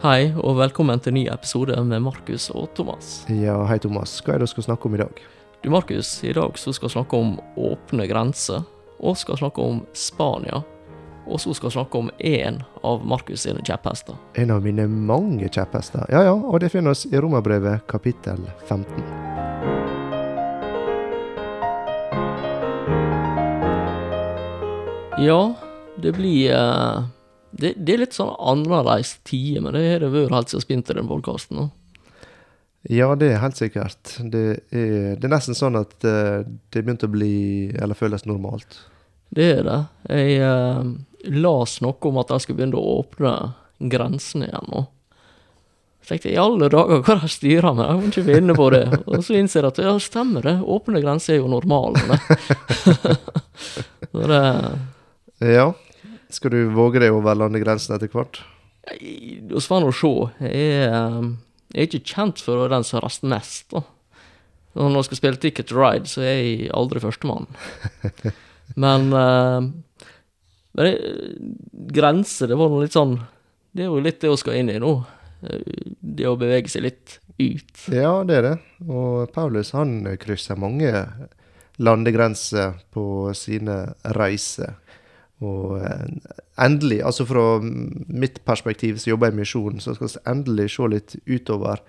Hei, 0.00 0.30
og 0.32 0.54
velkommen 0.56 0.96
til 1.04 1.12
en 1.12 1.16
ny 1.18 1.22
episode 1.28 1.74
med 1.84 2.00
Markus 2.00 2.46
og 2.56 2.70
Thomas. 2.72 3.18
Ja, 3.28 3.58
hei 3.68 3.76
Thomas. 3.84 4.14
Hva 4.24 4.32
er 4.32 4.40
det 4.40 4.46
du 4.48 4.52
skal 4.54 4.64
snakke 4.64 4.88
om 4.88 4.94
i 4.96 5.00
dag? 5.02 5.18
Du, 5.60 5.68
Markus, 5.68 6.14
i 6.24 6.32
dag 6.32 6.56
så 6.56 6.72
skal 6.72 6.88
vi 6.88 6.94
snakke 6.94 7.18
om 7.20 7.34
åpne 7.60 8.06
grenser, 8.08 8.64
og 8.96 9.18
skal 9.20 9.36
snakke 9.42 9.60
om 9.60 9.82
Spania. 9.92 10.62
Og 11.28 11.44
så 11.44 11.52
skal 11.52 11.68
vi 11.68 11.74
snakke 11.76 12.00
om 12.00 12.08
én 12.16 12.62
av 12.80 13.04
Markus 13.04 13.44
sine 13.44 13.60
kjepphester. 13.60 14.16
En 14.40 14.56
av 14.56 14.64
mine 14.64 14.88
mange 14.88 15.52
kjepphester. 15.52 16.08
Ja 16.08 16.24
ja, 16.30 16.32
og 16.32 16.64
det 16.64 16.72
finner 16.72 16.96
oss 16.96 17.04
i 17.04 17.20
Romerbrevet 17.20 17.84
kapittel 17.92 18.40
15. 18.72 19.04
Ja, 25.20 25.42
det 26.00 26.16
blir 26.16 26.56
eh, 26.56 27.08
det, 27.50 27.74
det 27.76 27.94
er 27.94 28.02
litt 28.04 28.16
sånn 28.16 28.32
annerledes 28.38 29.16
tider, 29.26 29.62
men 29.64 29.74
det 29.74 29.84
har 29.86 30.04
det 30.04 30.10
vært 30.14 30.34
helt 30.36 30.52
siden 30.52 30.64
Spinter 30.64 30.98
den 30.98 31.10
podkasten. 31.10 31.70
Ja, 32.88 33.10
det 33.18 33.34
er 33.34 33.42
helt 33.42 33.58
sikkert. 33.58 34.14
Det 34.32 34.44
er, 34.72 35.16
det 35.18 35.26
er 35.26 35.32
nesten 35.34 35.58
sånn 35.58 35.76
at 35.76 35.98
eh, 36.06 36.46
det 36.72 36.80
begynte 36.80 37.10
å 37.10 37.12
bli, 37.12 37.34
eller 37.76 37.98
føles 37.98 38.24
normalt. 38.28 38.78
Det 39.30 39.50
er 39.58 39.66
det. 39.66 39.80
Jeg 40.10 40.38
uh, 40.42 40.86
las 41.36 41.76
noe 41.84 42.08
om 42.08 42.22
at 42.22 42.32
de 42.32 42.40
skulle 42.42 42.58
begynne 42.58 42.80
å 42.80 42.96
åpne 43.02 43.34
grensene 43.92 44.48
igjen 44.48 44.72
nå. 44.72 44.86
Så 46.00 46.14
tenkte 46.14 46.30
jeg 46.30 46.38
i 46.38 46.40
alle 46.40 46.70
dager 46.72 47.02
hva 47.04 47.18
de 47.20 47.28
styrer 47.30 47.76
med, 47.76 47.84
jeg 47.84 47.98
må 48.00 48.08
ikke 48.08 48.24
vinne 48.26 48.56
på 48.56 48.70
det. 48.72 48.84
Og 49.04 49.20
så 49.26 49.36
innser 49.36 49.60
jeg 49.60 49.74
at 49.74 49.82
ja, 49.84 49.92
stemmer 50.00 50.48
det, 50.48 50.56
åpne 50.64 51.02
grenser 51.04 51.36
er 51.36 51.42
jo 51.42 51.52
normalen, 51.52 52.16
så 54.10 54.26
det 54.32 54.42
Ja. 55.44 55.68
Skal 56.34 56.54
du 56.54 56.60
våge 56.74 57.02
deg 57.02 57.14
over 57.14 57.38
landegrensene 57.38 57.98
etter 57.98 58.12
hvert? 58.12 58.42
Vi 59.00 59.40
får 59.60 59.84
nå 59.84 59.92
se. 59.94 60.12
Jeg 60.46 60.68
er, 60.80 60.94
eh, 60.96 61.30
jeg 61.74 61.82
er 61.82 61.88
ikke 61.88 62.14
kjent 62.14 62.42
for 62.42 62.56
å 62.56 62.64
være 62.64 62.76
den 62.78 62.86
som 62.86 63.02
raster 63.04 63.30
mest, 63.30 63.68
da. 63.74 63.84
Når 64.78 65.00
jeg 65.00 65.08
skal 65.08 65.18
spille 65.18 65.42
Ticket 65.42 65.66
to 65.66 65.78
Ride, 65.80 66.06
så 66.06 66.22
er 66.22 66.36
jeg 66.38 66.70
aldri 66.78 67.02
førstemann. 67.02 67.48
Men 68.80 69.08
uh, 69.10 69.66
men 70.72 70.96
grenser, 71.70 72.48
det 72.48 72.58
var 72.58 72.70
nå 72.70 72.82
litt 72.84 72.94
sånn 72.94 73.16
Det 73.72 73.84
er 73.84 73.90
jo 73.90 74.02
litt 74.02 74.20
det 74.22 74.30
vi 74.30 74.38
skal 74.40 74.60
inn 74.60 74.70
i 74.72 74.78
nå. 74.82 74.92
Det 75.40 76.28
å 76.28 76.38
bevege 76.38 76.70
seg 76.70 76.84
litt 76.84 77.18
ut. 77.40 77.86
Ja, 77.88 78.20
det 78.26 78.36
er 78.36 78.44
det. 78.44 78.56
Og 78.86 79.30
Paulus 79.34 79.72
han 79.72 80.04
krysser 80.20 80.58
mange 80.60 80.90
landegrenser 81.80 82.76
på 82.92 83.32
sine 83.38 83.94
reiser. 84.18 84.76
Og 85.40 85.78
eh, 85.80 86.06
endelig, 86.60 87.00
altså 87.06 87.24
fra 87.28 87.44
mitt 87.62 88.42
perspektiv 88.44 88.98
som 89.00 89.14
jobber 89.14 89.32
i 89.32 89.40
misjonen, 89.40 89.80
så 89.80 89.94
skal 89.96 90.10
vi 90.10 90.24
endelig 90.28 90.70
se 90.74 90.88
litt 90.92 91.16
utover 91.26 91.80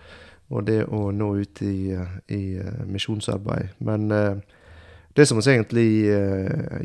og 0.52 0.66
det 0.67 0.81
å 0.91 1.11
nå 1.16 1.30
ut 1.39 1.61
i, 1.63 1.93
i 2.35 2.41
uh, 2.59 2.81
misjonsarbeid. 2.83 3.69
Men 3.88 4.09
det 5.16 5.23
som 5.30 5.39
vi 5.39 5.45
egentlig 5.47 5.85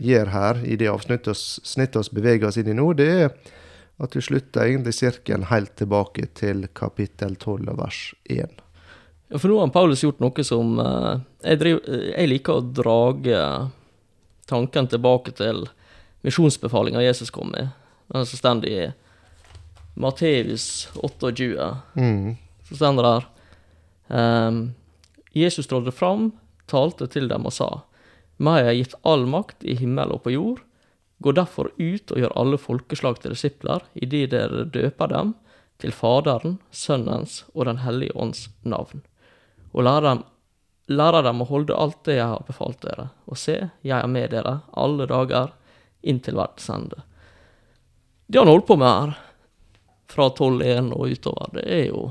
gjør 0.07 0.31
her, 0.31 0.61
i 0.63 0.77
det 0.79 0.87
avsnittet 0.87 1.67
vi 1.75 2.15
beveger 2.15 2.47
oss 2.47 2.61
inn 2.63 2.71
i 2.71 2.77
nå, 2.79 2.93
det 2.95 3.09
er 3.11 3.33
at 3.99 4.15
vi 4.15 4.23
slutter 4.23 4.69
egentlig 4.69 4.95
sirkelen 4.95 5.49
helt 5.51 5.75
tilbake 5.81 6.29
til 6.39 6.69
kapittel 6.79 7.35
12 7.35 7.75
vers 7.81 8.01
1. 8.31 8.63
Ja, 9.33 9.41
for 9.41 9.51
nå 9.51 9.59
har 9.59 9.75
Paulus 9.75 10.05
gjort 10.05 10.23
noe 10.23 10.47
som 10.47 10.77
jeg, 10.79 11.59
driver, 11.59 11.99
jeg 12.13 12.31
liker 12.31 12.61
å 12.61 12.67
drage 12.71 13.41
tanken 14.47 14.87
tilbake 14.95 15.35
til 15.35 15.67
misjonsbefalinga 16.27 17.03
Jesus 17.05 17.31
kom 17.31 17.53
med. 17.55 17.69
Den 18.13 18.27
som 18.27 18.39
står 18.39 18.67
i 18.67 18.81
Matteus 19.95 20.89
28. 20.95 21.77
Mm. 21.95 22.37
Så 22.69 22.77
står 22.77 22.99
det 22.99 23.07
der 23.07 23.27
um, 24.09 24.75
Jesus 25.33 25.67
trådte 25.67 25.93
fram, 25.93 26.33
talte 26.67 27.07
til 27.07 27.29
dem 27.29 27.47
og 27.47 27.55
sa:" 27.55 27.71
Meg 28.37 28.67
har 28.67 28.75
gitt 28.77 28.95
all 29.03 29.25
makt 29.25 29.65
i 29.65 29.79
himmel 29.81 30.13
og 30.13 30.27
på 30.27 30.35
jord. 30.35 30.61
Gå 31.25 31.33
derfor 31.33 31.71
ut 31.79 32.13
og 32.13 32.19
gjør 32.21 32.35
alle 32.37 32.59
folkeslag 32.61 33.21
til 33.23 33.33
disipler, 33.33 33.81
idet 33.95 34.35
dere 34.35 34.67
døper 34.69 35.09
dem 35.09 35.35
til 35.81 35.93
Faderen, 35.93 36.59
Sønnens 36.71 37.45
og 37.55 37.65
Den 37.65 37.81
hellige 37.81 38.13
ånds 38.13 38.51
navn, 38.63 39.01
og 39.73 39.87
lærer 39.89 40.09
dem, 40.11 40.25
lærer 40.89 41.25
dem 41.25 41.41
å 41.41 41.49
holde 41.49 41.77
alt 41.77 42.03
det 42.05 42.19
jeg 42.19 42.29
har 42.29 42.45
befalt 42.45 42.83
dere. 42.85 43.09
Og 43.25 43.41
se, 43.41 43.71
jeg 43.81 43.97
er 43.97 44.07
med 44.07 44.37
dere 44.37 44.61
alle 44.77 45.09
dager 45.09 45.55
inntil 46.07 46.39
verdens 46.39 46.69
ende. 46.73 47.03
Det 48.27 48.39
han 48.41 48.51
holder 48.51 48.67
på 48.67 48.77
med 48.81 48.89
her, 48.89 49.17
fra 50.11 50.29
12.1 50.31 50.93
og 50.95 51.11
utover, 51.11 51.51
det 51.59 51.67
er 51.67 51.85
jo 51.91 52.07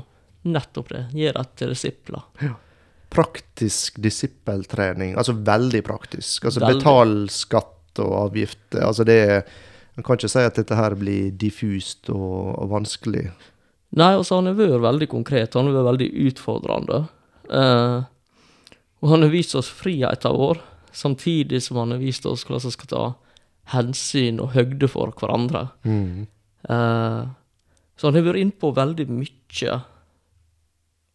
nettopp 0.46 0.92
det. 0.92 1.02
Gi 1.16 1.30
rett 1.32 1.54
til 1.58 1.72
disipler. 1.72 2.24
Ja. 2.44 2.54
Praktisk 3.12 4.00
disippeltrening. 4.02 5.14
Altså 5.16 5.32
veldig 5.32 5.82
praktisk. 5.86 6.44
Altså 6.44 6.60
veldig. 6.62 6.80
betal 6.80 7.14
skatt 7.32 8.02
og 8.04 8.14
avgifter. 8.26 8.82
Altså 8.84 9.06
det 9.08 9.18
er 9.24 9.48
Man 9.96 10.04
kan 10.04 10.18
ikke 10.18 10.28
si 10.28 10.42
at 10.44 10.58
dette 10.58 10.76
her 10.76 10.92
blir 10.92 11.30
diffust 11.40 12.10
og, 12.12 12.50
og 12.60 12.66
vanskelig. 12.68 13.30
Nei, 13.96 14.10
altså 14.12 14.36
han 14.36 14.50
har 14.50 14.58
vært 14.58 14.82
veldig 14.84 15.06
konkret. 15.08 15.54
Han 15.56 15.70
har 15.70 15.78
vært 15.78 15.86
veldig 15.86 16.08
utfordrende. 16.26 16.98
Eh, 17.48 18.02
og 19.00 19.08
han 19.08 19.24
har 19.24 19.32
vist 19.32 19.56
oss 19.56 19.70
friheten 19.72 20.36
vår, 20.36 20.60
samtidig 20.92 21.62
som 21.64 21.80
han 21.80 21.94
har 21.94 22.02
vist 22.02 22.28
oss 22.28 22.44
hvordan 22.44 22.66
vi 22.66 22.74
skal 22.74 22.90
ta 22.92 23.04
hensyn 23.72 24.40
og 24.42 24.54
høgde 24.54 24.88
for 24.90 25.12
hverandre. 25.18 25.66
Mm. 25.86 26.26
Uh, 26.68 27.26
så 27.96 28.08
han 28.08 28.18
har 28.18 28.26
vært 28.28 28.42
innpå 28.42 28.72
veldig 28.76 29.06
mye 29.10 29.78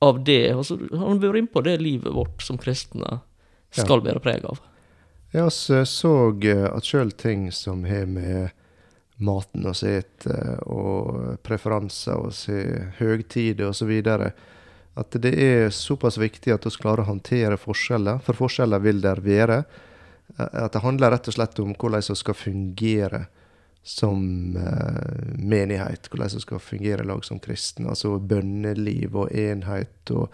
av 0.02 0.24
det. 0.26 0.44
Altså, 0.56 0.80
han 0.90 1.06
har 1.06 1.22
vært 1.22 1.44
innpå 1.44 1.64
det 1.66 1.78
livet 1.82 2.16
vårt 2.16 2.44
som 2.44 2.60
kristne 2.62 3.22
skal 3.72 4.02
ja. 4.02 4.08
bære 4.10 4.24
preg 4.24 4.48
av. 4.50 4.60
Ja, 5.32 5.46
så 5.54 5.86
så 5.88 6.14
eh, 6.44 6.66
at 6.68 6.88
sjøl 6.88 7.14
ting 7.16 7.52
som 7.56 7.86
har 7.88 8.10
med 8.10 8.52
maten 9.22 9.68
å 9.70 9.74
ete, 9.86 10.38
og 10.66 11.38
preferanser 11.46 12.18
og 12.18 12.34
høgtider 12.98 13.70
osv. 13.70 13.94
At 14.98 15.16
det 15.24 15.32
er 15.38 15.70
såpass 15.72 16.18
viktig 16.20 16.52
at 16.56 16.66
vi 16.66 16.74
klarer 16.82 17.06
å 17.06 17.12
håndtere 17.14 17.60
forskjeller, 17.62 18.20
for 18.26 18.42
forskjeller 18.42 18.82
vil 18.84 19.00
der 19.04 19.22
være. 19.24 19.62
Eh, 20.38 20.64
at 20.66 20.74
det 20.74 20.84
handler 20.84 21.14
rett 21.14 21.30
og 21.30 21.38
slett 21.38 21.62
om 21.64 21.76
hvordan 21.76 22.04
vi 22.08 22.18
skal 22.20 22.38
fungere 22.38 23.26
som 23.84 24.20
uh, 24.56 25.38
menighet. 25.38 26.10
Hvordan 26.10 26.36
vi 26.36 26.44
skal 26.44 26.60
fungere 26.62 27.02
i 27.02 27.08
lag 27.08 27.26
som 27.26 27.40
kristne. 27.42 27.90
Altså 27.90 28.20
bønneliv 28.20 29.16
og 29.24 29.32
enhet 29.34 30.14
og 30.14 30.28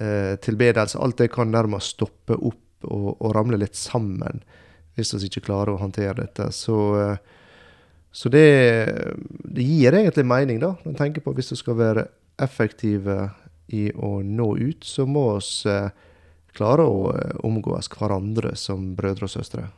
uh, 0.00 0.34
tilbedelse. 0.42 0.98
Alt 0.98 1.22
det 1.22 1.30
kan 1.34 1.52
nærmest 1.54 1.96
stoppe 1.96 2.34
opp 2.34 2.58
og, 2.82 3.12
og, 3.20 3.28
ramle 3.36 3.60
litt 3.62 3.78
sammen 3.78 4.42
hvis 4.96 5.14
vi 5.14 5.28
ikke 5.28 5.46
klarer 5.46 5.72
å 5.72 5.80
håndtere 5.80 6.18
dette. 6.24 6.50
Så, 6.52 6.78
uh, 6.98 7.14
så 8.10 8.32
det, 8.32 8.48
det, 9.46 9.62
gir 9.62 9.94
egentlig 9.94 10.26
mening, 10.26 10.58
da. 10.60 10.74
Man 10.82 10.98
tenker 10.98 11.22
på 11.24 11.36
Hvis 11.38 11.54
vi 11.54 11.62
skal 11.62 11.78
være 11.78 12.08
effektive 12.42 13.30
i 13.72 13.92
å 13.94 14.18
nå 14.26 14.56
ut, 14.58 14.82
så 14.84 15.06
må 15.06 15.38
vi 15.38 15.76
klarer 16.56 16.88
å 16.88 17.12
eh, 17.14 17.36
omgås 17.46 17.90
hverandre 17.92 18.54
som 18.58 18.92
brødre 18.96 19.28
og 19.28 19.32
søstre. 19.32 19.68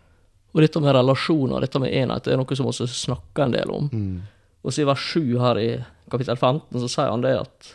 Og 0.55 0.63
dette 0.63 0.81
med 0.83 0.95
relasjoner, 0.95 1.65
dette 1.65 1.81
med 1.83 1.95
enhet, 1.95 2.25
det 2.27 2.35
er 2.35 2.39
noe 2.39 2.57
som 2.59 2.69
vi 2.71 2.87
snakker 2.91 3.47
en 3.47 3.55
del 3.57 3.71
om. 3.75 3.89
Mm. 3.91 4.19
Og 4.63 4.73
så 4.73 4.85
i 4.85 4.89
vers 4.89 5.07
7 5.13 5.39
her 5.43 5.61
i 5.61 5.71
kapittel 6.13 6.39
15 6.39 6.81
så 6.81 6.91
sier 6.91 7.11
han 7.11 7.25
det 7.25 7.35
at 7.43 7.73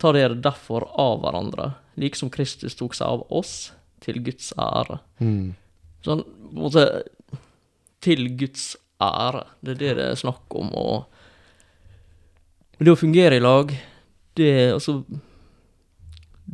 ta 0.00 0.12
dere 0.14 0.40
derfor 0.42 0.86
av 1.00 1.20
hverandre, 1.22 1.72
like 2.00 2.18
som 2.18 2.30
Kristus 2.32 2.74
tok 2.78 2.96
seg 2.96 3.06
av 3.12 3.26
oss, 3.32 3.72
til 4.04 4.18
Guds 4.24 4.50
ære. 4.60 4.98
Mm. 5.22 5.54
Sånn 6.04 6.22
på 6.24 6.50
en 6.50 6.64
måte 6.66 6.82
Til 8.04 8.26
Guds 8.36 8.74
ære. 9.00 9.46
Det 9.64 9.70
er 9.72 9.78
det 9.80 9.92
det 9.96 10.06
er 10.10 10.18
snakk 10.20 10.44
om. 10.52 10.68
Og 10.76 11.06
det 12.84 12.92
å 12.92 12.98
fungere 13.00 13.38
i 13.38 13.40
lag, 13.40 13.72
det 14.36 14.74
altså 14.74 14.98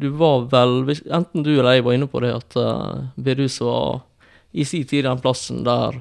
du 0.01 0.09
var 0.09 0.47
vel 0.53 0.91
Enten 0.91 1.45
du 1.45 1.53
eller 1.53 1.79
jeg 1.79 1.85
var 1.87 1.97
inne 1.97 2.09
på 2.11 2.23
det, 2.25 2.33
at 2.35 2.57
uh, 2.57 3.11
bedehus 3.21 3.61
var 3.65 4.03
i 4.51 4.65
sin 4.67 4.87
tid 4.89 5.05
den 5.07 5.21
plassen 5.23 5.63
der 5.67 6.01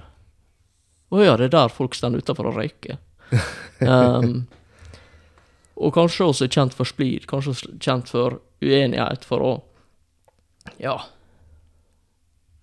Å 1.09 1.21
ja, 1.23 1.35
det 1.37 1.49
er 1.49 1.55
der 1.57 1.73
folk 1.73 1.97
står 1.97 2.19
utafor 2.21 2.51
og 2.51 2.59
røyker. 2.59 2.99
um, 3.81 4.45
og 5.83 5.93
kanskje 5.95 6.27
også 6.29 6.47
kjent 6.49 6.75
for 6.77 6.89
splid, 6.89 7.25
kanskje 7.29 7.55
kjent 7.81 8.09
for 8.09 8.39
uenighet, 8.61 9.25
for 9.25 9.45
å 9.45 9.53
Ja 10.81 10.97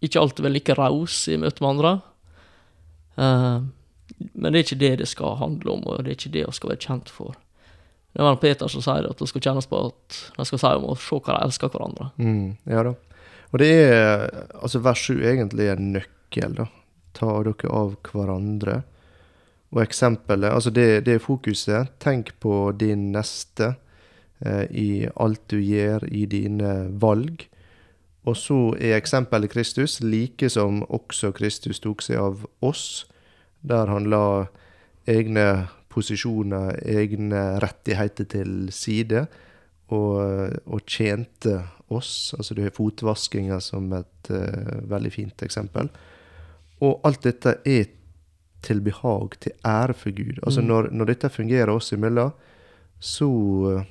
Ikke 0.05 0.21
alltid 0.23 0.47
være 0.47 0.59
like 0.59 0.77
raus 0.79 1.25
i 1.33 1.39
møte 1.41 1.65
med 1.65 1.73
andre. 1.75 1.97
Uh, 3.17 3.67
men 4.33 4.53
det 4.53 4.59
er 4.59 4.65
ikke 4.67 4.83
det 4.85 4.93
det 5.03 5.09
skal 5.11 5.41
handle 5.41 5.75
om, 5.75 5.83
og 5.87 6.05
det 6.05 6.13
er 6.13 6.19
ikke 6.19 6.35
det 6.37 6.47
vi 6.47 6.57
skal 6.57 6.73
være 6.73 6.85
kjent 6.87 7.13
for. 7.13 7.35
Det 8.17 8.25
var 8.25 8.37
Peter 8.41 8.69
som 8.73 8.81
sier 8.81 9.05
at 9.11 9.19
det 9.21 9.29
skal 9.29 9.43
kjennes 9.45 9.67
på 9.69 9.79
at 9.91 10.19
de 10.39 10.45
skal 10.49 10.61
si 10.63 10.69
om 10.79 10.87
å 10.89 10.95
se 10.97 11.19
hva 11.19 11.35
de 11.35 11.45
elsker 11.45 11.69
hverandre. 11.69 12.07
Mm, 12.17 12.55
ja 12.73 12.85
da. 12.87 12.95
Og 13.53 13.61
det 13.61 13.69
er 13.77 14.23
altså 14.57 14.81
vers 14.85 15.03
7 15.05 15.21
egentlig 15.21 15.69
en 15.69 15.91
nøkkel, 15.99 16.55
da. 16.57 16.71
Ta 17.17 17.35
dere 17.45 17.73
av 17.77 17.93
hverandre 18.09 18.79
og 19.75 19.83
eksempelet, 19.83 20.49
altså 20.49 20.71
det, 20.73 21.05
det 21.05 21.17
er 21.17 21.21
fokuset. 21.21 21.93
Tenk 22.01 22.33
på 22.41 22.71
din 22.81 23.11
neste 23.13 23.75
eh, 24.41 24.65
i 24.73 24.89
alt 25.13 25.43
du 25.53 25.59
gjør, 25.61 26.07
i 26.09 26.25
dine 26.31 26.73
valg. 27.03 27.45
Og 28.25 28.37
så 28.41 28.61
er 28.81 28.97
eksempelet 28.97 29.53
Kristus, 29.53 30.01
like 30.01 30.49
som 30.51 30.81
også 30.89 31.35
Kristus 31.37 31.85
tok 31.85 32.01
seg 32.05 32.23
av 32.23 32.47
oss, 32.65 33.05
der 33.61 33.93
han 33.93 34.09
la 34.09 34.47
egne 35.05 35.67
posisjoner, 35.97 36.77
egne 36.85 37.43
rettigheter 37.65 38.29
til 38.29 38.69
side, 38.75 39.25
og, 39.95 40.19
og 40.67 40.83
tjente 40.91 41.61
oss. 41.95 42.35
Altså 42.37 42.57
du 42.57 42.63
har 42.65 42.75
fotvaskinga 42.75 43.61
som 43.63 43.87
et 43.97 44.31
uh, 44.35 44.83
veldig 44.91 45.13
fint 45.15 45.45
eksempel. 45.47 45.89
Og 46.85 47.01
alt 47.07 47.23
dette 47.25 47.57
er 47.65 47.87
til 48.67 48.83
behag, 48.83 49.37
til 49.41 49.55
ære 49.65 49.95
for 49.95 50.11
Gud. 50.17 50.41
Altså 50.43 50.61
Mm. 50.61 50.67
når, 50.67 50.89
når 50.91 51.05
dette 51.13 51.31
fungerer 51.31 51.71
oss 51.71 51.93
imellom, 51.95 52.33
så 52.99 53.29
uh, 53.31 53.85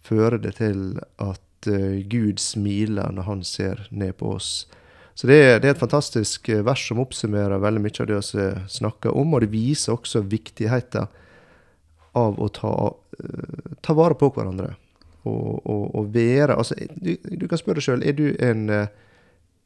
fører 0.00 0.38
det 0.40 0.54
til 0.56 0.96
at 1.20 1.68
uh, 1.68 2.00
Gud 2.08 2.40
smiler 2.40 3.12
når 3.12 3.28
han 3.28 3.44
ser 3.44 3.86
ned 3.90 4.16
på 4.18 4.34
oss. 4.34 4.66
Så 5.14 5.26
det 5.30 5.36
er, 5.38 5.60
det 5.62 5.68
er 5.68 5.76
et 5.76 5.82
fantastisk 5.82 6.48
uh, 6.50 6.62
vers 6.66 6.82
som 6.88 7.02
oppsummerer 7.02 7.62
veldig 7.62 7.82
mye 7.84 8.00
av 8.02 8.08
det 8.10 8.20
vi 8.34 8.46
snakker 8.78 9.14
om, 9.14 9.34
og 9.34 9.44
det 9.44 9.52
viser 9.52 9.94
også 9.94 10.24
viktigheten 10.26 11.06
av 12.18 12.40
å 12.40 12.48
ta, 12.54 12.74
uh, 12.90 13.76
ta 13.80 13.94
vare 13.94 14.18
på 14.18 14.32
hverandre. 14.34 14.72
Og, 15.24 15.62
og, 15.64 15.84
og 15.96 16.10
være 16.12 16.52
Altså, 16.52 16.76
du, 17.00 17.14
du 17.16 17.46
kan 17.48 17.56
spørre 17.56 17.78
deg 17.78 17.86
sjøl, 17.86 18.02
er 18.04 18.18
du 18.18 18.26
en, 18.42 18.66
uh, 18.68 18.90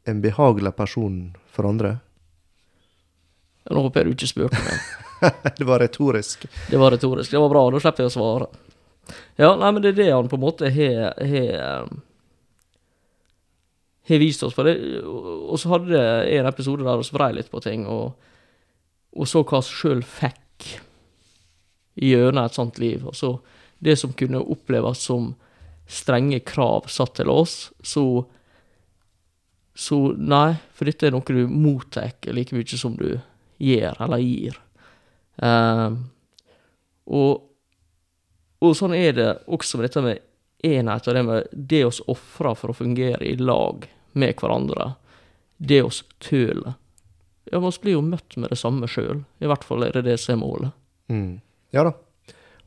en 0.06 0.20
behagelig 0.22 0.74
person 0.76 1.16
for 1.50 1.66
andre? 1.66 1.96
Nå 3.68 3.82
håper 3.84 4.04
jeg 4.04 4.08
du 4.08 4.16
ikke 4.16 4.30
spurte 4.30 4.60
meg. 4.68 5.48
det 5.58 5.66
var 5.66 5.80
retorisk. 5.82 6.44
Det 6.68 6.78
var 6.78 6.92
retorisk. 6.94 7.32
Det 7.32 7.40
var 7.40 7.52
bra, 7.52 7.64
da 7.72 7.80
slipper 7.82 8.04
jeg 8.04 8.12
å 8.12 8.16
svare. 8.18 8.50
Ja, 9.40 9.54
nei, 9.56 9.72
men 9.72 9.82
det 9.82 9.94
er 9.94 9.98
det 10.02 10.10
han 10.12 10.28
på 10.28 10.36
en 10.36 10.44
måte 10.44 10.68
har 10.72 11.88
har, 14.08 14.20
vist 14.22 14.42
oss. 14.46 14.56
For 14.56 14.68
det, 14.68 15.02
og 15.04 15.58
så 15.60 15.74
hadde 15.74 15.92
det 15.92 16.38
en 16.38 16.48
episode 16.50 16.86
der 16.86 17.00
vi 17.00 17.16
vrei 17.16 17.30
litt 17.36 17.50
på 17.52 17.62
ting, 17.64 17.86
og, 17.86 18.14
og 19.16 19.28
så 19.28 19.44
hva 19.44 19.62
vi 19.62 19.74
sjøl 19.80 20.02
fikk 20.06 20.72
gjennom 21.98 22.44
et 22.44 22.56
sånt 22.56 22.80
liv. 22.82 23.06
Og 23.06 23.16
så 23.16 23.34
det 23.78 23.98
som 24.00 24.14
kunne 24.16 24.42
oppleves 24.42 25.04
som 25.08 25.32
strenge 25.88 26.40
krav 26.44 26.88
satt 26.92 27.16
til 27.20 27.30
oss, 27.32 27.68
så 27.82 28.26
så 29.78 29.96
nei, 30.18 30.56
for 30.74 30.88
dette 30.90 31.06
er 31.06 31.12
noe 31.14 31.22
du 31.22 31.44
mottar 31.46 32.10
like 32.34 32.56
mye 32.56 32.78
som 32.80 32.96
du 32.98 33.12
gjør 33.62 34.00
eller 34.02 34.22
gir. 34.24 34.56
Um, 35.38 36.00
og, 37.06 37.44
og 38.58 38.74
sånn 38.74 38.96
er 38.98 39.14
det 39.14 39.28
også 39.46 39.78
med 39.78 39.86
dette 39.86 40.02
med 40.02 40.24
enhet 40.66 41.06
og 41.06 41.14
det 41.14 41.22
med 41.28 41.54
det 41.70 41.84
oss 41.86 42.00
ofrer 42.10 42.58
for 42.58 42.72
å 42.72 42.76
fungere 42.76 43.22
i 43.22 43.36
lag 43.38 43.86
med 44.12 44.36
hverandre. 44.38 44.92
Det 45.58 45.82
oss 45.82 46.04
tøler. 46.22 46.76
Ja, 47.50 47.58
vi 47.58 47.70
blir 47.82 47.96
jo 47.96 48.04
møtt 48.04 48.36
med 48.36 48.52
det 48.52 48.58
samme 48.60 48.88
sjøl. 48.90 49.24
I 49.40 49.48
hvert 49.48 49.64
fall 49.64 49.86
er 49.86 49.96
det 49.96 50.04
det 50.06 50.18
som 50.20 50.36
er 50.36 50.42
målet. 50.42 50.76
Mm. 51.08 51.40
Ja 51.74 51.84
da. 51.88 51.94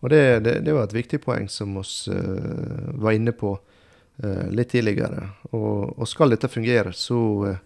Og 0.01 0.09
det, 0.09 0.21
det, 0.45 0.53
det 0.65 0.73
var 0.73 0.87
et 0.87 0.95
viktig 0.95 1.19
poeng 1.21 1.45
som 1.49 1.75
vi 1.77 1.83
uh, 2.13 2.93
var 3.03 3.13
inne 3.13 3.33
på 3.37 3.53
uh, 3.53 4.47
litt 4.49 4.71
tidligere. 4.73 5.27
Og, 5.51 5.99
og 5.99 6.09
skal 6.09 6.33
dette 6.33 6.49
fungere, 6.49 6.93
så, 6.97 7.19
uh, 7.45 7.59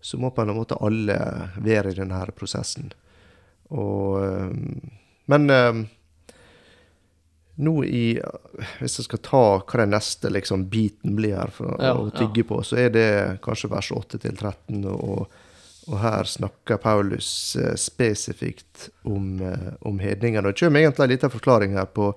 så 0.00 0.20
må 0.20 0.32
på 0.32 0.44
en 0.44 0.54
måte 0.56 0.78
alle 0.80 1.18
være 1.60 1.92
i 1.92 1.98
denne 1.98 2.22
prosessen. 2.36 2.88
Og, 3.76 4.22
men 5.26 5.50
nå 7.56 7.72
i 7.84 8.20
Hvis 8.80 8.98
jeg 8.98 9.06
skal 9.06 9.20
ta 9.24 9.42
hva 9.62 9.80
den 9.80 9.94
neste 9.94 10.30
liksom, 10.32 10.66
biten 10.72 11.16
blir 11.16 11.36
her 11.38 11.52
for 11.54 11.76
Ja, 11.80 11.94
å 11.96 12.10
tygge 12.12 12.44
på, 12.48 12.60
så 12.64 12.78
er 12.84 12.90
det 12.92 13.08
kanskje 13.44 13.72
vers 13.72 13.90
8 13.96 14.20
til 14.22 14.36
13. 14.36 14.84
og 14.92 15.26
og 15.86 16.00
her 16.02 16.26
snakker 16.26 16.80
Paulus 16.82 17.28
eh, 17.56 17.76
spesifikt 17.78 18.88
om, 19.06 19.36
eh, 19.38 19.74
om 19.86 20.00
hedningene. 20.02 20.50
Det 20.50 20.58
kommer 20.58 20.82
egentlig 20.82 21.04
en 21.04 21.12
liten 21.12 21.30
forklaring 21.30 21.76
her 21.78 21.86
på 21.86 22.08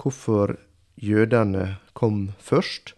hvorfor 0.00 0.56
jødene 0.96 1.76
kom 1.92 2.30
først. 2.40 2.94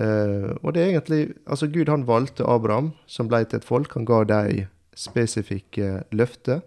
Eh, 0.00 0.54
og 0.62 0.72
det 0.72 0.82
er 0.82 0.94
egentlig 0.94 1.36
Altså, 1.44 1.68
Gud 1.68 1.88
han 1.92 2.06
valgte 2.08 2.48
Abraham, 2.48 2.94
som 3.06 3.28
ble 3.28 3.44
til 3.44 3.60
et 3.60 3.68
folk. 3.68 3.92
Han 3.94 4.08
ga 4.08 4.24
dem 4.24 4.66
spesifikke 4.96 6.04
løfter. 6.10 6.62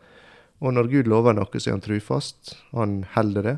Og 0.61 0.73
når 0.73 0.91
Gud 0.91 1.09
lover 1.09 1.33
noe, 1.33 1.57
så 1.57 1.71
er 1.71 1.79
han 1.79 1.83
trufast. 1.83 2.55
Han 2.77 3.01
holder 3.15 3.47
det. 3.47 3.57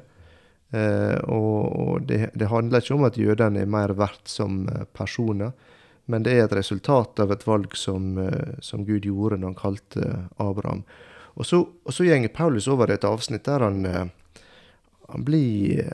Eh, 0.73 1.19
og 1.29 1.51
og 1.93 2.07
det, 2.09 2.31
det 2.33 2.49
handler 2.49 2.81
ikke 2.81 2.95
om 2.95 3.05
at 3.05 3.17
jødene 3.19 3.61
er 3.61 3.69
mer 3.69 3.93
verdt 3.97 4.29
som 4.29 4.63
eh, 4.69 4.85
personer. 4.97 5.53
Men 6.09 6.25
det 6.25 6.33
er 6.33 6.47
et 6.47 6.57
resultat 6.57 7.21
av 7.23 7.31
et 7.31 7.45
valg 7.47 7.77
som, 7.77 8.17
eh, 8.19 8.57
som 8.59 8.85
Gud 8.87 9.05
gjorde 9.05 9.37
når 9.39 9.53
han 9.53 9.59
kalte 9.59 10.09
Abraham. 10.41 10.83
Og 11.37 11.47
så, 11.49 11.61
og 11.61 11.93
så 11.93 12.05
gjenger 12.05 12.33
Paulus 12.33 12.67
over 12.69 12.89
i 12.89 12.97
et 12.97 13.07
avsnitt 13.07 13.45
der 13.45 13.63
han, 13.65 13.87
han 15.09 15.23
blir 15.25 15.87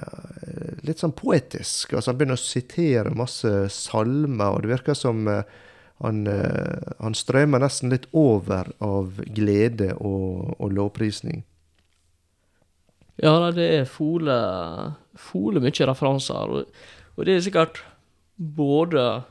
litt 0.83 0.99
sånn 0.99 1.13
poetisk. 1.15 1.93
Altså 1.93 2.11
Han 2.11 2.17
begynner 2.19 2.35
å 2.35 2.41
sitere 2.43 3.13
masse 3.15 3.53
salmer, 3.71 4.51
og 4.51 4.65
det 4.65 4.73
virker 4.73 4.97
som 4.99 5.23
han, 5.29 6.19
han 6.27 7.15
strømmer 7.15 7.63
nesten 7.63 7.95
litt 7.95 8.09
over 8.11 8.73
av 8.83 9.21
glede 9.31 9.93
og, 9.95 10.59
og 10.59 10.75
lovprisning. 10.75 11.45
Ja, 13.19 13.51
det 13.51 13.67
er 13.81 13.89
fole, 13.89 14.35
fole 15.19 15.61
mye 15.63 15.87
referanser, 15.89 16.53
og, 16.55 16.81
og 17.17 17.27
det 17.27 17.35
er 17.35 17.45
sikkert 17.47 17.83
både 18.37 19.23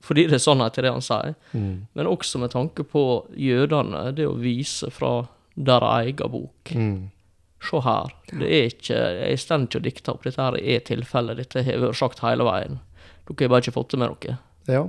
fordi 0.00 0.24
det 0.30 0.38
er 0.38 0.40
sannhet 0.40 0.78
i 0.80 0.84
det 0.86 0.92
han 0.94 1.04
sier, 1.04 1.34
men 1.52 2.08
også 2.08 2.40
med 2.40 2.54
tanke 2.54 2.86
på 2.88 3.02
jødene, 3.36 4.06
det 4.16 4.24
å 4.24 4.38
vise 4.40 4.88
fra 4.94 5.26
deres 5.54 6.06
egen 6.06 6.32
bok. 6.32 6.72
Mm. 6.72 7.10
Se 7.60 7.82
her, 7.84 8.14
det 8.32 8.48
er 8.48 8.70
ikke, 8.70 9.00
jeg 9.18 9.40
står 9.42 9.66
ikke 9.66 9.80
og 9.82 9.84
dikter 9.84 10.14
opp, 10.14 10.24
dette 10.24 10.40
her 10.46 10.56
er 10.56 10.80
tilfellet, 10.88 11.42
dette 11.42 11.64
har 11.66 11.82
vært 11.82 12.00
sagt 12.00 12.22
hele 12.24 12.46
veien. 12.48 12.80
Dere 13.28 13.44
har 13.44 13.52
bare 13.52 13.66
ikke 13.66 13.76
fått 13.76 13.92
det 13.92 14.00
med 14.00 14.14
dere. 14.24 14.38
Ja. 14.70 14.86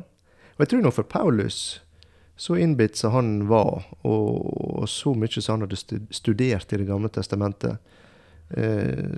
Og 0.56 0.64
jeg 0.64 0.72
tror 0.72 0.86
nå 0.86 0.94
for 0.96 1.10
Paulus, 1.12 1.82
så 2.40 2.56
innbitt 2.56 2.96
som 2.96 3.12
han 3.18 3.34
var, 3.52 3.84
og, 4.08 4.48
og 4.80 4.88
så 4.90 5.12
mye 5.12 5.44
som 5.44 5.60
han 5.60 5.68
hadde 5.68 6.00
studert 6.16 6.72
i 6.72 6.80
Det 6.80 6.88
gamle 6.88 7.12
testamentet, 7.12 7.84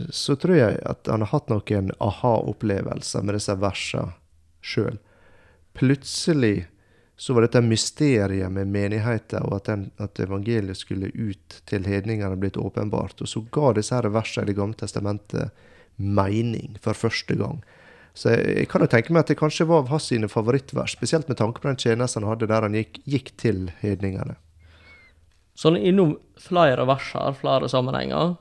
så 0.10 0.36
tror 0.38 0.56
jeg 0.56 0.78
at 0.86 1.10
han 1.10 1.24
har 1.26 1.32
hatt 1.32 1.50
noen 1.50 1.90
aha-opplevelser 2.04 3.26
med 3.26 3.38
disse 3.40 3.56
versene 3.58 4.14
sjøl. 4.64 5.00
Plutselig 5.74 6.68
så 7.16 7.34
var 7.34 7.46
dette 7.46 7.62
mysteriet 7.62 8.52
med 8.52 8.68
menigheten, 8.74 9.46
og 9.46 9.58
at, 9.60 9.70
den, 9.70 9.86
at 10.02 10.20
evangeliet 10.20 10.78
skulle 10.80 11.12
ut 11.14 11.60
til 11.70 11.86
hedningene, 11.88 12.38
blitt 12.42 12.58
åpenbart. 12.58 13.22
Og 13.22 13.30
så 13.30 13.44
ga 13.54 13.72
disse 13.78 13.96
her 13.96 14.10
versene 14.14 14.48
i 14.48 14.52
Det 14.52 14.58
gamle 14.58 14.78
testamentet 14.78 15.54
mening 15.96 16.78
for 16.82 16.98
første 16.98 17.38
gang. 17.38 17.62
Så 18.14 18.34
jeg, 18.34 18.58
jeg 18.58 18.70
kan 18.70 18.84
jo 18.84 18.90
tenke 18.90 19.14
meg 19.14 19.26
at 19.26 19.34
det 19.34 19.40
kanskje 19.40 19.70
var 19.70 19.88
hans 19.90 20.10
sine 20.10 20.30
favorittvers, 20.30 20.98
spesielt 20.98 21.30
med 21.30 21.40
tanke 21.40 21.62
på 21.62 21.70
den 21.70 21.80
tjenesten 21.82 22.26
han 22.26 22.34
hadde 22.34 22.50
der 22.50 22.66
han 22.66 22.78
gikk, 22.78 23.00
gikk 23.10 23.34
til 23.42 23.70
hedningene. 23.82 24.38
Så 25.56 25.70
han 25.70 25.78
er 25.78 25.90
innom 25.90 26.16
flere 26.42 26.86
vers 26.90 27.12
her, 27.14 27.38
flere 27.38 27.70
sammenhenger. 27.70 28.36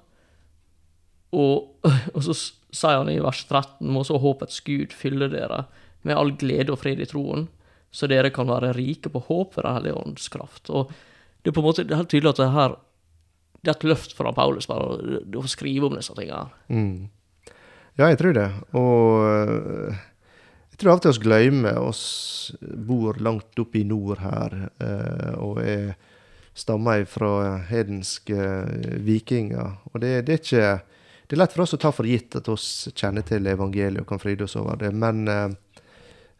Og, 1.33 1.73
og 2.15 2.21
så 2.27 2.37
sier 2.37 3.01
han 3.01 3.11
i 3.12 3.21
vers 3.23 3.45
13, 3.49 3.89
må 3.93 4.05
så 4.09 4.21
håpets 4.21 4.62
Gud 4.67 4.95
fylle 4.97 5.29
dere 5.33 5.67
med 6.03 6.19
all 6.19 6.33
glede 6.39 6.73
og 6.75 6.81
fred 6.83 7.03
i 7.03 7.09
troen, 7.09 7.47
så 7.93 8.09
dere 8.11 8.33
kan 8.35 8.49
være 8.49 8.73
rike 8.75 9.12
på 9.12 9.21
håp 9.29 9.57
ved 9.57 9.67
Den 9.67 9.77
hellige 9.77 9.99
ånds 10.01 10.29
kraft. 10.33 10.71
Og 10.71 10.93
det 11.43 11.53
er 11.53 11.57
på 11.57 11.62
en 11.62 11.69
måte 11.69 11.85
helt 11.89 12.11
tydelig 12.11 12.33
at 12.33 12.41
det 12.41 12.55
her 12.55 12.79
det 13.62 13.71
er 13.71 13.77
et 13.77 13.85
løft 13.87 14.15
fra 14.19 14.33
Paulus 14.35 14.67
bare 14.67 15.19
å, 15.39 15.51
skrive 15.51 15.87
om 15.87 15.95
disse 15.95 16.15
tingene. 16.19 16.51
Mm. 16.67 17.53
Ja, 17.95 18.09
jeg 18.09 18.19
tror 18.19 18.35
det. 18.35 18.49
Og 18.75 19.23
øh, 19.23 20.01
jeg 20.73 20.81
tror 20.81 20.95
av 20.95 20.99
og 20.99 21.05
til 21.05 21.15
vi 21.15 21.27
glemmer 21.29 21.79
oss 21.79 22.03
bor 22.61 23.21
langt 23.23 23.62
oppe 23.62 23.79
i 23.79 23.85
nord 23.87 24.23
her, 24.25 24.57
øh, 24.83 25.35
og 25.39 25.61
er 25.62 25.93
stammer 26.59 27.05
fra 27.07 27.61
hedenske 27.69 28.35
øh, 28.35 28.99
vikinger. 29.07 29.79
Og 29.93 30.03
det, 30.03 30.27
det 30.27 30.35
er 30.35 30.43
ikke 30.43 30.73
Det 31.26 31.37
er 31.37 31.43
lett 31.43 31.55
for 31.55 31.64
oss 31.64 31.75
å 31.76 31.81
ta 31.81 31.93
for 31.95 32.09
gitt 32.09 32.37
at 32.37 32.49
oss 32.52 32.88
kjenner 32.95 33.25
til 33.26 33.47
evangeliet 33.49 34.02
og 34.02 34.09
kan 34.11 34.21
fryde 34.21 34.45
oss 34.45 34.57
over 34.61 34.76
det, 34.81 34.91
men 34.93 35.23
øh, 35.31 35.55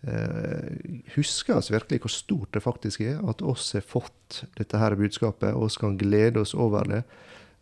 øh, 0.09 1.05
husker 1.15 1.57
oss 1.57 1.71
virkelig 1.73 2.03
hvor 2.03 2.13
stort 2.13 2.53
det 2.57 2.65
faktisk 2.65 3.05
er 3.07 3.23
at 3.31 3.43
oss 3.43 3.71
har 3.77 3.87
fått 3.87 4.43
dette 4.59 4.81
her 4.81 4.99
budskapet, 4.99 5.55
og 5.55 5.69
oss 5.71 5.79
kan 5.81 5.97
glede 6.01 6.43
oss 6.43 6.55
over 6.55 6.89
det. 6.89 7.05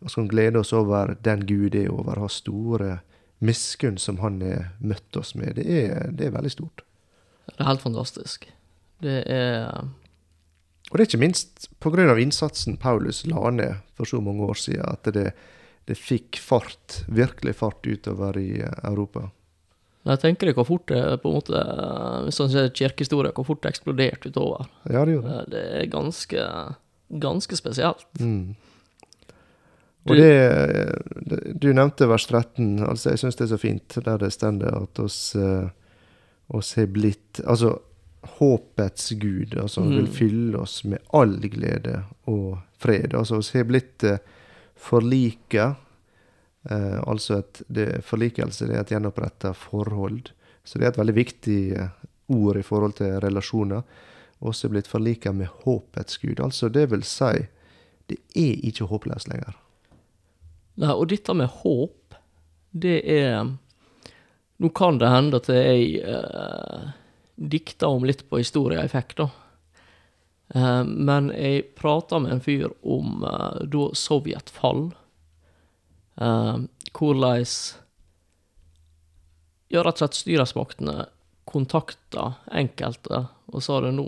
Så 0.01 0.15
kan 0.17 0.31
glede 0.31 0.59
oss 0.59 0.73
over 0.73 1.13
den 1.21 1.45
Gud 1.45 1.75
er, 1.77 1.91
over 1.93 2.17
å 2.17 2.25
ha 2.25 2.29
store 2.33 2.95
miskunn 3.41 3.99
som 4.01 4.17
han 4.21 4.41
har 4.41 4.71
møtt 4.79 5.17
oss 5.17 5.35
med. 5.37 5.59
Det 5.59 5.65
er, 5.65 6.09
det 6.13 6.27
er 6.27 6.33
veldig 6.33 6.53
stort. 6.53 6.81
Det 7.51 7.59
er 7.59 7.69
helt 7.69 7.83
fantastisk. 7.83 8.47
Det 9.01 9.23
er 9.29 9.69
Og 10.91 10.97
det 10.97 11.03
er 11.05 11.07
ikke 11.07 11.21
minst 11.21 11.69
pga. 11.79 12.17
innsatsen 12.19 12.77
Paulus 12.77 13.25
la 13.25 13.49
ned 13.49 13.75
for 13.95 14.05
så 14.05 14.19
mange 14.21 14.43
år 14.43 14.53
siden, 14.53 14.85
at 14.85 15.13
det, 15.13 15.31
det 15.91 15.99
fikk 15.99 16.39
fart, 16.41 17.01
virkelig 17.11 17.53
fart 17.59 17.85
utover 17.87 18.37
i 18.41 18.49
eh, 18.63 18.79
Europa. 18.87 19.27
Jeg 20.07 20.17
tenker 20.23 20.49
deg 20.49 20.57
hvor 20.57 20.65
fort 20.65 20.87
det 20.89 21.01
på 21.21 21.29
en 21.29 21.35
måte, 21.37 21.59
sånn 22.33 22.49
kirkehistorie, 22.73 23.29
hvor 23.37 23.45
fort 23.45 23.61
det 23.61 23.69
eksploderte 23.75 24.31
utover. 24.33 24.65
Ja, 24.89 25.03
det 25.05 25.13
gjorde 25.19 25.29
det. 25.29 25.37
Eh, 25.43 25.49
Det 25.53 25.63
er 25.83 25.91
ganske, 25.93 26.45
ganske 27.21 27.59
spesielt. 27.59 28.07
Mm. 28.19 28.55
Og 30.09 30.15
det, 30.17 30.31
det 31.29 31.39
Du 31.61 31.67
nevnte 31.77 32.07
vers 32.09 32.25
13. 32.25 32.79
altså 32.89 33.11
Jeg 33.13 33.19
syns 33.21 33.37
det 33.37 33.43
er 33.45 33.51
så 33.53 33.59
fint 33.61 33.97
der 34.01 34.17
det 34.17 34.31
står 34.33 34.63
at 34.71 34.99
oss, 35.03 35.19
eh, 35.37 35.67
oss 36.49 36.73
har 36.79 36.87
blitt 36.89 37.41
Altså, 37.45 37.75
håpets 38.39 39.11
Gud 39.21 39.53
altså 39.57 39.81
Mm. 39.85 39.95
vil 39.97 40.07
fylle 40.07 40.57
oss 40.61 40.83
med 40.83 40.99
all 41.13 41.37
glede 41.37 42.03
og 42.27 42.57
fred. 42.77 43.13
Altså, 43.13 43.37
oss 43.37 43.51
har 43.53 43.63
blitt 43.69 44.03
eh, 44.03 44.17
forlika. 44.81 45.75
Eh, 46.69 46.99
altså 47.07 47.39
et 47.41 47.61
det, 47.67 47.87
Forlikelse 48.05 48.67
det 48.69 48.77
er 48.77 48.85
et 48.85 48.93
gjenoppretta 48.95 49.53
forhold. 49.57 50.31
Så 50.63 50.79
det 50.79 50.87
er 50.87 50.93
et 50.93 51.01
veldig 51.01 51.17
viktig 51.17 51.61
eh, 51.77 51.93
ord 52.31 52.59
i 52.59 52.65
forhold 52.65 52.97
til 52.99 53.19
relasjoner. 53.23 53.83
Er 54.41 54.69
blitt 54.73 54.89
forlika 54.89 55.31
med 55.31 55.51
håpets 55.65 56.17
Gud. 56.17 56.39
Altså, 56.41 56.69
det 56.69 56.87
vil 56.89 57.03
si, 57.05 57.45
det 58.09 58.17
er 58.33 58.63
ikke 58.65 58.87
håpløst 58.89 59.29
lenger. 59.29 59.57
Nei, 60.81 60.93
og 60.95 61.11
dette 61.11 61.35
med 61.37 61.51
håp, 61.61 62.15
det 62.71 63.01
er 63.05 63.51
Nå 64.61 64.69
kan 64.77 64.99
det 65.01 65.07
hende 65.09 65.39
at 65.41 65.47
jeg 65.49 66.03
eh, 66.05 66.89
dikter 67.33 67.89
om 67.89 68.03
litt 68.05 68.21
på 68.29 68.37
historien 68.37 68.83
jeg 68.83 68.91
fikk, 68.93 69.15
da. 69.17 69.25
Eh, 70.55 70.83
men 70.83 71.29
jeg 71.35 71.69
prata 71.79 72.19
med 72.19 72.35
en 72.35 72.43
fyr 72.43 72.67
om 72.81 73.23
eh, 73.23 73.61
da 73.71 73.85
Sovjet 73.97 74.51
fall. 74.51 74.89
Eh, 76.15 76.57
hvordan 76.91 77.47
Ja, 79.71 79.85
rett 79.85 79.95
og 79.95 80.03
slett 80.03 80.19
styresmaktene 80.19 81.05
kontakta 81.47 82.33
enkelte 82.51 83.25
og 83.51 83.63
sa 83.63 83.79
det 83.83 83.93
nå 83.95 84.07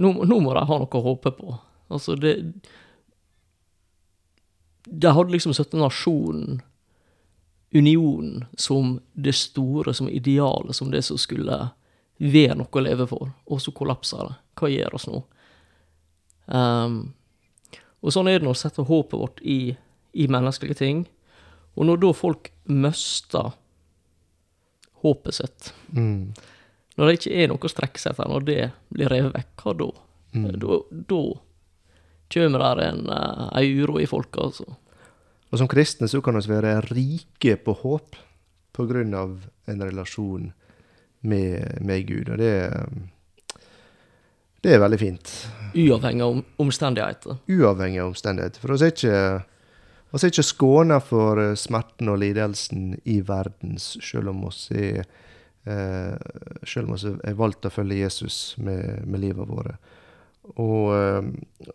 Nå, 0.00 0.10
nå 0.24 0.36
må 0.40 0.52
de 0.56 0.60
ha 0.64 0.76
noe 0.80 0.96
å 0.96 1.04
håpe 1.04 1.30
på. 1.36 1.54
Altså, 1.92 2.14
det 2.16 2.38
de 4.90 5.10
hadde 5.12 5.34
liksom 5.34 5.52
satt 5.54 5.76
nasjonen, 5.76 6.62
unionen, 7.70 8.46
som 8.58 8.96
det 9.12 9.34
store, 9.36 9.94
som 9.94 10.08
idealet, 10.08 10.76
som 10.76 10.90
det 10.90 11.02
som 11.06 11.18
skulle 11.20 11.68
være 12.20 12.56
noe 12.60 12.68
å 12.76 12.82
leve 12.84 13.06
for. 13.08 13.30
Og 13.48 13.60
så 13.64 13.72
kollapser 13.72 14.26
det. 14.28 14.34
Hva 14.60 14.68
gjør 14.72 14.96
oss 14.98 15.06
nå? 15.08 15.22
Um, 16.50 16.98
og 18.00 18.12
sånn 18.14 18.28
er 18.28 18.38
det 18.40 18.46
når 18.48 18.56
vi 18.56 18.62
setter 18.64 18.88
håpet 18.88 19.20
vårt 19.20 19.40
i, 19.44 19.58
i 20.12 20.26
menneskelige 20.32 20.78
ting. 20.80 21.04
Og 21.78 21.86
når 21.88 22.00
da 22.02 22.12
folk 22.16 22.50
mister 22.68 23.52
håpet 25.04 25.34
sitt, 25.34 25.72
Mm. 25.96 26.32
når 26.96 27.06
det 27.06 27.18
ikke 27.18 27.36
er 27.42 27.48
noe 27.48 27.58
å 27.64 27.70
strekke 27.72 27.98
seg 28.00 28.12
etter, 28.12 28.28
når 28.28 28.44
det 28.44 28.72
blir 28.92 29.08
revet 29.08 29.32
vekk, 29.34 29.54
hva 29.64 29.76
da? 29.78 29.90
Mm. 30.34 30.50
Da, 30.60 30.78
da 30.90 31.20
kommer 32.30 32.76
det 32.76 32.88
en, 32.90 33.06
en 33.08 33.80
uro 33.80 33.98
i 34.00 34.06
folket, 34.06 34.42
altså. 34.44 34.76
Og 35.50 35.58
som 35.58 35.68
kristne 35.68 36.06
så 36.08 36.20
kan 36.22 36.36
vi 36.38 36.46
være 36.52 36.76
rike 36.92 37.56
på 37.64 37.72
håp 37.80 38.16
på 38.76 38.86
grunn 38.86 39.14
av 39.18 39.48
en 39.66 39.80
relasjon 39.82 40.52
med, 41.20 41.78
med 41.84 42.06
Gud. 42.08 42.30
Og 42.32 42.38
det, 42.40 42.52
det 44.64 44.74
er 44.74 44.82
veldig 44.82 45.00
fint. 45.00 45.32
Uavhengig 45.74 46.24
av 46.24 46.36
om, 46.36 46.42
omstendigheter. 46.64 47.40
Uavhengig 47.48 48.02
av 48.02 48.12
omstendigheter. 48.12 48.62
For 48.62 48.74
oss 48.74 48.84
er 48.84 48.94
ikke, 48.94 49.22
oss 50.10 50.24
er 50.24 50.32
ikke 50.32 50.46
skåna 50.46 51.00
for 51.04 51.40
eh, 51.42 51.56
smerten 51.58 52.12
og 52.12 52.20
lidelsen 52.22 52.94
i 53.04 53.20
verdens, 53.26 53.92
selv 54.04 54.34
om 54.34 54.46
oss 54.50 54.66
er 54.74 55.04
eh, 55.64 56.16
selv 56.66 56.90
om 56.90 56.96
vi 56.96 57.14
er 57.28 57.38
valgt 57.38 57.68
å 57.68 57.72
følge 57.72 58.02
Jesus 58.02 58.56
med, 58.58 59.04
med 59.06 59.24
livet 59.24 59.48
vårt. 59.48 59.76
Og, 60.58 60.90
eh, 60.96 61.26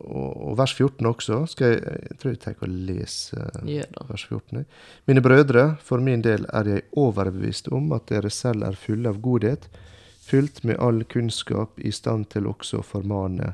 og, 0.02 0.32
og 0.50 0.56
vers 0.60 0.74
14 0.76 1.08
også. 1.10 1.42
Skal 1.52 1.76
jeg, 1.76 1.82
jeg 2.10 2.20
tror 2.20 2.34
jeg 2.34 2.42
tar 2.44 2.64
og 2.66 2.78
leser 2.90 3.60
Gjør 3.70 4.08
vers 4.10 4.26
14. 4.28 4.66
Mine 5.08 5.24
brødre, 5.26 5.66
for 5.84 6.04
min 6.04 6.24
del 6.26 6.48
er 6.52 6.72
jeg 6.72 6.88
overbevist 7.00 7.70
om 7.76 7.94
at 7.96 8.10
dere 8.12 8.32
selv 8.34 8.68
er 8.68 8.80
fulle 8.80 9.12
av 9.12 9.22
godhet, 9.24 9.70
fylt 10.26 10.64
med 10.66 10.82
all 10.82 11.04
kunnskap, 11.08 11.78
i 11.78 11.94
stand 11.94 12.32
til 12.34 12.50
også 12.50 12.82
å 12.82 12.88
formane 12.88 13.54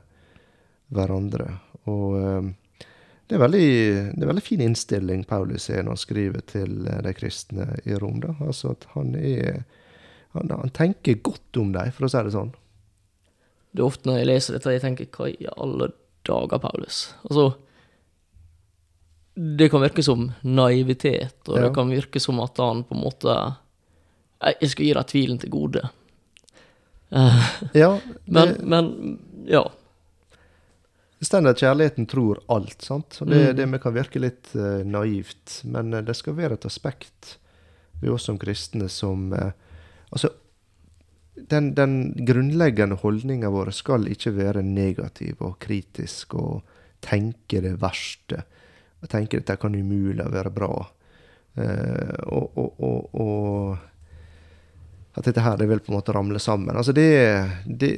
hverandre. 0.91 1.49
Og 1.91 2.17
eh, 2.21 2.87
det 3.31 3.37
er 3.37 3.43
veldig, 3.45 3.67
det 4.15 4.25
er 4.25 4.31
veldig 4.33 4.43
fin 4.43 4.63
innstilling 4.65 5.21
Paulus 5.23 5.69
er 5.71 5.85
når 5.85 5.95
han 5.95 6.01
skriver 6.01 6.41
til 6.51 6.87
eh, 6.87 7.03
de 7.05 7.13
kristne 7.15 7.69
i 7.85 7.95
Rom. 7.95 8.19
da. 8.23 8.35
Altså 8.43 8.73
at 8.75 8.89
han 8.95 9.13
er 9.15 9.63
han, 10.35 10.51
han 10.51 10.71
tenker 10.75 11.19
godt 11.23 11.59
om 11.59 11.73
dem, 11.75 11.91
for 11.95 12.07
å 12.07 12.11
si 12.11 12.23
det 12.23 12.33
sånn. 12.35 12.53
Det 13.71 13.79
er 13.79 13.87
ofte 13.87 14.09
når 14.09 14.17
jeg 14.19 14.27
leser 14.27 14.53
dette, 14.57 14.73
jeg 14.75 14.81
tenker 14.83 15.07
hva 15.15 15.29
i 15.31 15.47
alle 15.55 15.91
dager, 16.27 16.59
Paulus? 16.59 17.13
Altså 17.29 17.53
Det 19.35 19.69
kan 19.71 19.81
virke 19.81 20.03
som 20.03 20.31
naivitet, 20.43 21.37
og 21.47 21.57
Ja. 21.57 21.61
det 21.67 21.73
kan 21.75 21.89
virke 21.89 22.19
som 22.19 22.39
at 22.43 22.57
han 22.57 22.83
på 22.83 22.95
en 22.95 23.01
måte 23.05 23.55
Jeg 24.61 24.69
skal 24.69 24.85
gi 24.85 24.93
deg 24.93 25.07
tvilen 25.07 25.39
til 25.39 25.49
gode. 25.49 25.89
Eh, 27.11 27.43
Ja, 27.73 27.99
men, 28.25 28.47
det, 28.47 28.63
men 28.65 29.19
Ja. 29.47 29.63
Det 31.19 31.27
står 31.27 31.47
at 31.47 31.59
kjærligheten 31.61 32.07
tror 32.09 32.39
alt, 32.49 32.81
sant? 32.81 33.19
Og 33.21 33.27
det, 33.29 33.49
Mm. 33.51 33.55
det 33.55 33.71
vi 33.71 33.77
kan 33.79 33.93
virke 33.93 34.19
litt 34.19 34.55
uh, 34.55 34.81
naivt, 34.83 35.61
men 35.65 35.93
eh, 35.93 36.01
det 36.01 36.15
skal 36.15 36.33
være 36.33 36.53
et 36.57 36.65
aspekt 36.65 37.37
ved 38.01 38.09
oss 38.11 38.23
som 38.25 38.39
kristne 38.39 38.89
som 38.89 39.31
uh, 39.33 39.51
Altså, 40.11 40.29
den, 41.35 41.73
den 41.75 42.25
grunnleggende 42.27 42.97
holdninga 43.01 43.49
vår 43.49 43.71
skal 43.75 44.07
ikke 44.11 44.33
være 44.35 44.63
negativ 44.65 45.39
og 45.39 45.59
kritisk 45.63 46.35
og 46.39 46.61
tenke 47.01 47.61
det 47.63 47.77
verste. 47.81 48.43
Og 49.01 49.09
tenke 49.09 49.39
at 49.39 49.47
dette 49.47 49.61
kan 49.61 49.75
umulig 49.75 50.27
være 50.31 50.51
bra. 50.53 50.73
Uh, 51.57 52.11
og, 52.31 52.57
og, 52.57 52.83
og, 52.83 53.15
og 53.19 53.77
at 55.19 55.25
dette 55.27 55.43
her 55.43 55.57
det 55.59 55.67
vil 55.67 55.81
på 55.83 55.91
en 55.91 55.97
måte 55.97 56.13
ramle 56.15 56.39
sammen. 56.39 56.75
Altså 56.77 56.93
det, 56.95 57.09
det, 57.65 57.91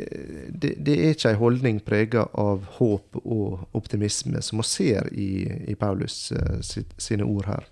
det, 0.49 0.73
det 0.81 0.95
er 0.95 1.13
ikke 1.13 1.33
en 1.35 1.41
holdning 1.41 1.81
prega 1.85 2.25
av 2.39 2.63
håp 2.79 3.19
og 3.21 3.67
optimisme, 3.77 4.41
som 4.41 4.63
vi 4.63 4.67
ser 4.69 5.11
i, 5.13 5.45
i 5.69 5.77
Paulus 5.77 6.31
uh, 6.33 6.57
sitt, 6.65 6.95
sine 6.97 7.27
ord 7.27 7.49
her. 7.51 7.69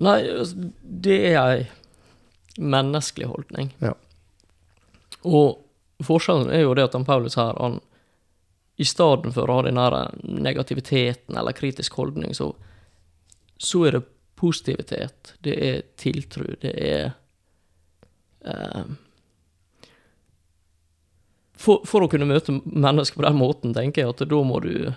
Nei, 0.00 0.20
altså, 0.32 0.70
det 0.80 1.18
er 1.30 1.40
ei 1.44 1.64
menneskelig 2.60 3.28
holdning. 3.30 3.72
Ja. 3.80 3.94
Og 5.28 6.04
forskjellen 6.06 6.52
er 6.52 6.64
jo 6.64 6.74
det 6.76 6.88
at 6.88 6.96
han 6.96 7.04
Paulus 7.08 7.36
her, 7.36 7.56
han 7.60 7.80
i 8.80 8.86
stedet 8.88 9.34
for 9.34 9.50
å 9.50 9.58
ha 9.58 9.66
den 9.66 10.40
negativiteten 10.40 11.36
eller 11.36 11.52
kritisk 11.52 11.98
holdning, 12.00 12.32
så, 12.34 12.54
så 13.60 13.82
er 13.84 13.98
det 13.98 14.06
positivitet. 14.40 15.34
Det 15.44 15.56
er 15.66 15.82
tiltro. 16.00 16.46
Det 16.62 16.72
er 16.72 17.10
eh, 18.40 18.86
for, 21.60 21.84
for 21.84 22.06
å 22.06 22.08
kunne 22.08 22.28
møte 22.30 22.56
mennesker 22.64 23.20
på 23.20 23.26
den 23.26 23.36
måten, 23.36 23.76
tenker 23.76 24.06
jeg 24.06 24.14
at 24.14 24.24
da 24.30 24.42
må 24.46 24.62
du 24.64 24.92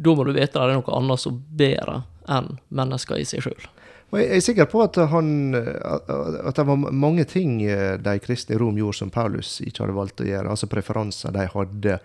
Da 0.00 0.14
må 0.16 0.24
du 0.24 0.30
vite 0.32 0.54
at 0.54 0.54
det 0.54 0.76
er 0.76 0.78
noe 0.78 0.96
annet 0.96 1.20
som 1.20 1.42
bedre 1.58 2.04
enn 2.30 2.54
mennesker 2.70 3.18
i 3.18 3.26
seg 3.26 3.42
sjøl. 3.44 3.66
Og 4.10 4.18
jeg 4.18 4.30
er 4.36 4.42
sikker 4.42 4.66
på 4.70 4.82
at, 4.82 4.96
han, 5.12 5.54
at 5.54 6.56
det 6.58 6.66
var 6.66 6.80
mange 6.90 7.24
ting 7.30 7.60
eh, 7.62 7.94
de 8.02 8.16
kristne 8.22 8.56
i 8.56 8.60
Rom 8.60 8.78
gjorde 8.78 8.98
som 9.02 9.12
Paulus 9.14 9.60
ikke 9.62 9.84
hadde 9.84 9.98
valgt 9.98 10.24
å 10.24 10.26
gjøre. 10.26 10.50
Altså 10.50 10.70
preferanser 10.70 11.34
de 11.36 11.46
hadde, 11.52 12.00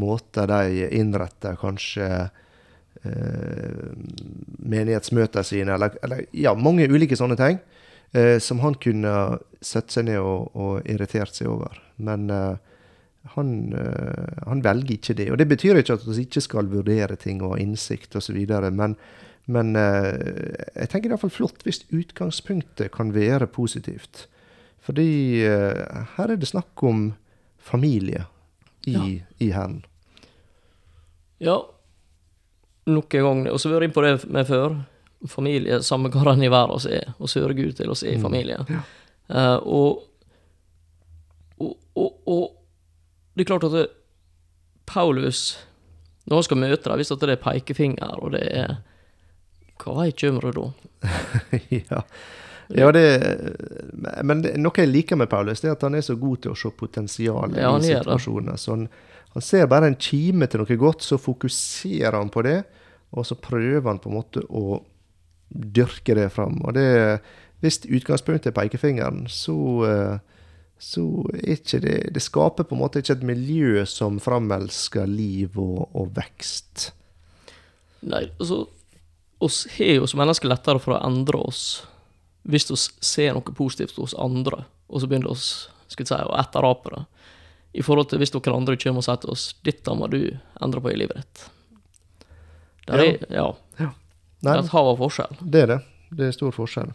måter 0.00 0.48
de 0.48 0.86
innretta 0.96 1.52
kanskje 1.60 2.08
eh, 3.04 3.84
menighetsmøtene 4.64 5.44
sine, 5.44 5.76
eller, 5.76 6.00
eller 6.06 6.24
ja, 6.32 6.54
mange 6.56 6.88
ulike 6.88 7.18
sånne 7.18 7.36
ting. 7.40 7.60
Eh, 8.12 8.38
som 8.38 8.58
han 8.60 8.74
kunne 8.74 9.38
sette 9.62 9.94
seg 9.94 10.08
ned 10.08 10.18
og, 10.18 10.50
og 10.58 10.88
irritert 10.90 11.36
seg 11.36 11.46
over. 11.52 11.76
Men 12.02 12.26
eh, 12.34 12.56
han, 13.36 13.52
eh, 13.76 14.38
han 14.48 14.62
velger 14.64 14.96
ikke 14.96 15.14
det. 15.20 15.28
Og 15.30 15.38
det 15.38 15.46
betyr 15.50 15.78
ikke 15.78 15.98
at 15.98 16.06
vi 16.08 16.24
ikke 16.24 16.42
skal 16.42 16.70
vurdere 16.72 17.18
ting 17.20 17.42
og 17.44 17.54
ha 17.54 17.60
innsikt 17.62 18.16
osv., 18.18 18.40
men 18.74 18.96
men 19.46 19.76
eh, 19.76 20.10
jeg 20.76 20.88
tenker 20.90 21.08
det 21.08 21.12
er 21.12 21.16
iallfall 21.16 21.32
flott 21.34 21.62
hvis 21.66 21.82
utgangspunktet 21.90 22.90
kan 22.94 23.12
være 23.14 23.46
positivt. 23.46 24.26
Fordi 24.84 25.42
eh, 25.44 26.04
her 26.16 26.30
er 26.32 26.36
det 26.40 26.48
snakk 26.48 26.82
om 26.86 27.12
familie 27.58 28.26
i, 28.86 28.92
Ja. 28.94 29.04
i 29.38 29.50
Hæren. 29.52 29.82
Ja, 31.40 31.58
nok 32.86 33.14
en 33.14 33.22
gang. 33.24 33.42
Og 33.52 33.60
så 33.60 33.68
vært 33.80 33.88
inn 33.90 33.94
på 33.96 34.02
det 34.04 34.14
med 34.32 34.46
før. 34.48 34.78
Familie, 35.28 35.82
samme 35.84 36.08
den 36.30 36.42
i 36.46 36.48
verden 36.52 36.80
vi 36.88 36.94
er, 36.96 37.10
og 37.20 37.28
sørge 37.28 37.54
Gud 37.58 37.72
til 37.76 37.90
oss 37.92 38.02
er 38.02 38.14
i 38.14 38.16
Mm. 38.16 38.22
familie. 38.22 38.56
Eh, 39.30 39.56
og, 39.68 40.02
og, 41.60 41.76
og, 41.94 42.22
og 42.26 42.56
det 43.36 43.44
er 43.44 43.50
klart 43.52 43.64
at 43.68 43.72
det, 43.76 43.86
Paulus, 44.86 45.58
når 46.26 46.36
han 46.40 46.42
skal 46.48 46.56
møte 46.60 46.88
dem, 46.88 46.96
hvis 46.98 47.08
det 47.12 47.30
er 47.30 47.36
pekefinger, 47.36 48.16
og 48.24 48.32
det 48.32 48.42
er 48.50 48.76
Hva 49.80 50.06
er 50.06 50.14
du 50.16 50.50
da? 50.56 50.66
ja. 51.80 52.02
ja, 52.68 52.90
det 52.92 53.04
Men 54.22 54.42
det, 54.44 54.54
noe 54.60 54.82
jeg 54.82 54.90
liker 54.90 55.18
med 55.20 55.30
Paulus, 55.32 55.62
det 55.62 55.70
er 55.70 55.78
at 55.78 55.86
han 55.86 55.96
er 55.98 56.04
så 56.06 56.16
god 56.20 56.44
til 56.44 56.54
å 56.54 56.58
se 56.58 56.72
potensialet 56.76 57.62
Ja, 57.62 57.72
i 57.78 57.88
situasjoner. 57.88 58.60
Så 58.60 58.76
han, 58.76 58.86
han 59.34 59.46
ser 59.46 59.70
bare 59.70 59.90
en 59.90 59.98
kime 60.00 60.50
til 60.50 60.62
noe 60.62 60.80
godt, 60.80 61.06
så 61.06 61.20
fokuserer 61.20 62.18
han 62.18 62.32
på 62.32 62.44
det, 62.46 62.58
og 63.16 63.26
så 63.26 63.38
prøver 63.40 63.88
han 63.88 64.02
på 64.02 64.10
en 64.10 64.18
måte 64.20 64.44
å 64.46 64.82
dyrke 65.50 66.14
det 66.18 66.30
fram. 66.34 66.60
Og 66.64 66.76
det 66.78 67.20
Hvis 67.60 67.82
utgangspunktet 67.84 68.52
er 68.52 68.56
pekefingeren, 68.56 69.26
så 69.28 69.56
eh, 69.84 70.18
så 70.80 71.02
ikke 71.44 71.80
det 71.84 72.14
Det 72.14 72.22
skaper 72.24 72.64
på 72.64 72.74
en 72.74 72.80
måte 72.80 73.02
ikke 73.02 73.18
et 73.18 73.26
miljø 73.28 73.84
som 73.84 74.16
framelsker 74.20 75.04
liv 75.06 75.58
og, 75.60 75.90
og 75.92 76.14
vekst. 76.16 76.90
Nei, 78.08 78.30
altså 78.40 78.62
oss 79.40 79.66
har 79.78 79.94
jo 80.00 80.06
som 80.10 80.20
mennesker 80.22 80.48
lettere 80.50 80.80
for 80.82 80.96
å 80.96 81.02
endre 81.06 81.40
oss 81.48 81.82
hvis 82.48 82.70
vi 82.70 82.76
ser 83.04 83.34
noe 83.36 83.54
positivt 83.56 83.98
hos 84.00 84.14
andre, 84.16 84.64
og 84.88 85.02
så 85.02 85.08
begynner 85.10 85.28
vi 85.34 85.40
si, 85.40 86.14
å 86.16 86.36
etterape 86.40 86.92
det. 86.94 87.02
I 87.80 87.84
forhold 87.86 88.08
til 88.10 88.18
hvis 88.22 88.32
noen 88.34 88.56
andre 88.56 88.78
kommer 88.80 89.02
og 89.02 89.06
sier 89.06 89.20
til 89.22 89.30
oss 89.34 89.54
'Dette 89.62 89.94
må 89.94 90.08
du 90.10 90.38
endre 90.60 90.80
på 90.80 90.90
i 90.92 90.96
livet 90.96 91.16
ditt'. 91.20 91.48
Der 92.86 92.98
Ja. 92.98 93.04
er, 93.04 93.18
ja, 93.30 93.54
det 93.78 93.92
Nei, 94.42 94.56
er 94.56 94.58
et 94.64 94.68
hav 94.72 94.86
av 94.88 94.98
forskjell. 94.98 95.36
det 95.42 95.62
er 95.62 95.66
det. 95.66 95.80
Det 96.10 96.26
er 96.28 96.32
stor 96.32 96.50
forskjell. 96.50 96.90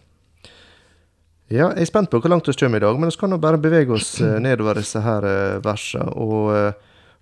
Ja, 1.48 1.70
jeg 1.76 1.82
er 1.86 1.86
spent 1.86 2.10
på 2.10 2.20
hvor 2.20 2.30
langt 2.30 2.48
vi 2.48 2.54
kommer 2.54 2.78
i 2.78 2.80
dag, 2.80 3.00
men 3.00 3.10
vi 3.10 3.16
kan 3.22 3.30
nå 3.30 3.38
bare 3.38 3.58
bevege 3.62 3.94
oss 3.94 4.20
eh, 4.20 4.40
nedover 4.42 4.74
disse 4.82 5.00
her 5.00 5.24
eh, 5.30 5.60
versene. 5.62 6.10
Og, 6.18 6.50
eh, 6.56 6.74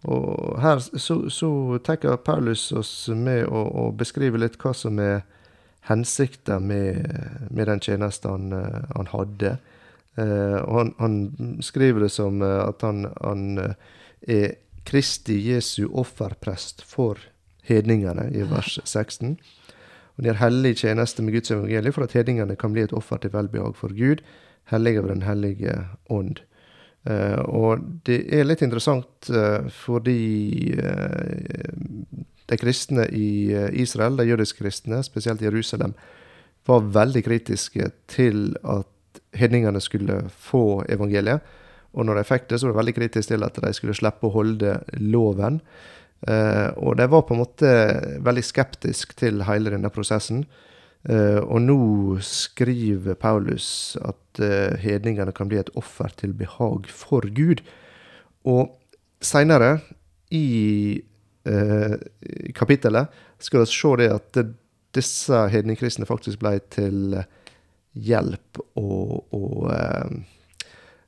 og 0.03 0.59
her 0.59 0.79
så, 0.79 1.29
så 1.31 1.49
tenker 1.85 2.17
Paulus 2.19 2.71
oss 2.75 3.07
med 3.07 3.45
å, 3.47 3.63
å 3.63 3.85
beskrive 3.95 4.41
litt 4.41 4.57
hva 4.59 4.73
som 4.75 4.99
er 4.99 5.21
hensikta 5.87 6.59
med, 6.59 7.07
med 7.51 7.67
den 7.67 7.81
tjenesten 7.83 8.31
han, 8.31 8.51
eh, 8.55 8.81
han 8.95 9.11
hadde. 9.11 9.57
Eh, 10.15 10.59
og 10.59 10.77
han, 10.79 10.93
han 10.99 11.17
skriver 11.63 12.05
det 12.05 12.11
som 12.15 12.41
eh, 12.43 12.59
at 12.63 12.83
han, 12.85 13.07
han 13.19 13.75
er 14.27 14.55
Kristi 14.87 15.39
Jesu 15.39 15.87
offerprest 15.87 16.83
for 16.87 17.19
hedningene, 17.63 18.29
i 18.35 18.43
vers 18.47 18.77
16. 18.83 19.37
Og 20.13 20.23
de 20.23 20.31
er 20.31 20.41
hellig 20.41 20.75
tjeneste 20.83 21.23
med 21.23 21.37
Guds 21.37 21.51
evangelie 21.51 21.93
for 21.95 22.05
at 22.05 22.15
hedningene 22.15 22.57
kan 22.59 22.75
bli 22.75 22.83
et 22.85 22.95
offer 22.95 23.21
til 23.23 23.33
velbehag 23.33 23.75
for 23.79 23.95
Gud, 23.95 24.23
hellige 24.71 25.03
ved 25.03 25.15
Den 25.15 25.27
hellige 25.27 25.77
ånd. 26.09 26.43
Eh, 27.03 27.39
og 27.51 27.83
det 28.07 28.21
er 28.31 28.45
litt 28.47 28.61
interessant 28.63 29.27
eh, 29.27 29.65
fordi 29.75 30.71
eh, 30.71 31.65
de 32.47 32.59
kristne 32.59 33.09
i 33.11 33.51
Israel, 33.83 34.15
de 34.19 34.27
jødiske 34.29 34.63
kristne, 34.63 35.01
spesielt 35.03 35.43
i 35.43 35.49
Jerusalem, 35.49 35.95
var 36.67 36.87
veldig 36.95 37.23
kritiske 37.25 37.89
til 38.11 38.53
at 38.63 39.19
hedningene 39.35 39.81
skulle 39.83 40.21
få 40.31 40.83
evangeliet. 40.91 41.43
Og 41.93 42.07
når 42.07 42.21
de 42.21 42.27
fikk 42.27 42.47
det, 42.49 42.59
så 42.59 42.67
var 42.67 42.73
de 42.73 42.81
veldig 42.81 42.95
kritiske 43.01 43.33
til 43.33 43.45
at 43.45 43.59
de 43.63 43.73
skulle 43.75 43.95
slippe 43.97 44.27
å 44.27 44.33
holde 44.33 44.77
loven. 45.03 45.59
Og 46.23 46.95
de 46.97 47.05
var 47.11 47.25
på 47.27 47.35
en 47.35 47.41
måte 47.41 47.73
veldig 48.25 48.43
skeptisk 48.47 49.11
til 49.19 49.43
hele 49.45 49.73
denne 49.75 49.91
prosessen. 49.93 50.45
Eh, 51.09 51.39
og 51.43 51.59
nå 51.65 51.77
skriver 52.23 53.17
Paulus 53.19 53.97
at 53.99 54.39
eh, 54.39 54.75
hedningene 54.79 55.33
kan 55.35 55.49
bli 55.51 55.59
et 55.59 55.71
offer 55.79 56.13
til 56.19 56.35
behag 56.37 56.87
for 56.87 57.27
Gud. 57.35 57.63
Og 58.47 58.71
seinere 59.23 59.77
i 60.31 61.01
eh, 61.47 61.95
kapittelet 62.55 63.23
skal 63.43 63.63
vi 63.63 63.71
se 63.73 63.95
det 63.99 64.11
at 64.15 64.43
disse 64.95 65.45
hedningkristne 65.51 66.07
faktisk 66.07 66.39
ble 66.39 66.55
til 66.71 67.17
hjelp 67.93 68.61
og, 68.79 69.33
og 69.35 69.73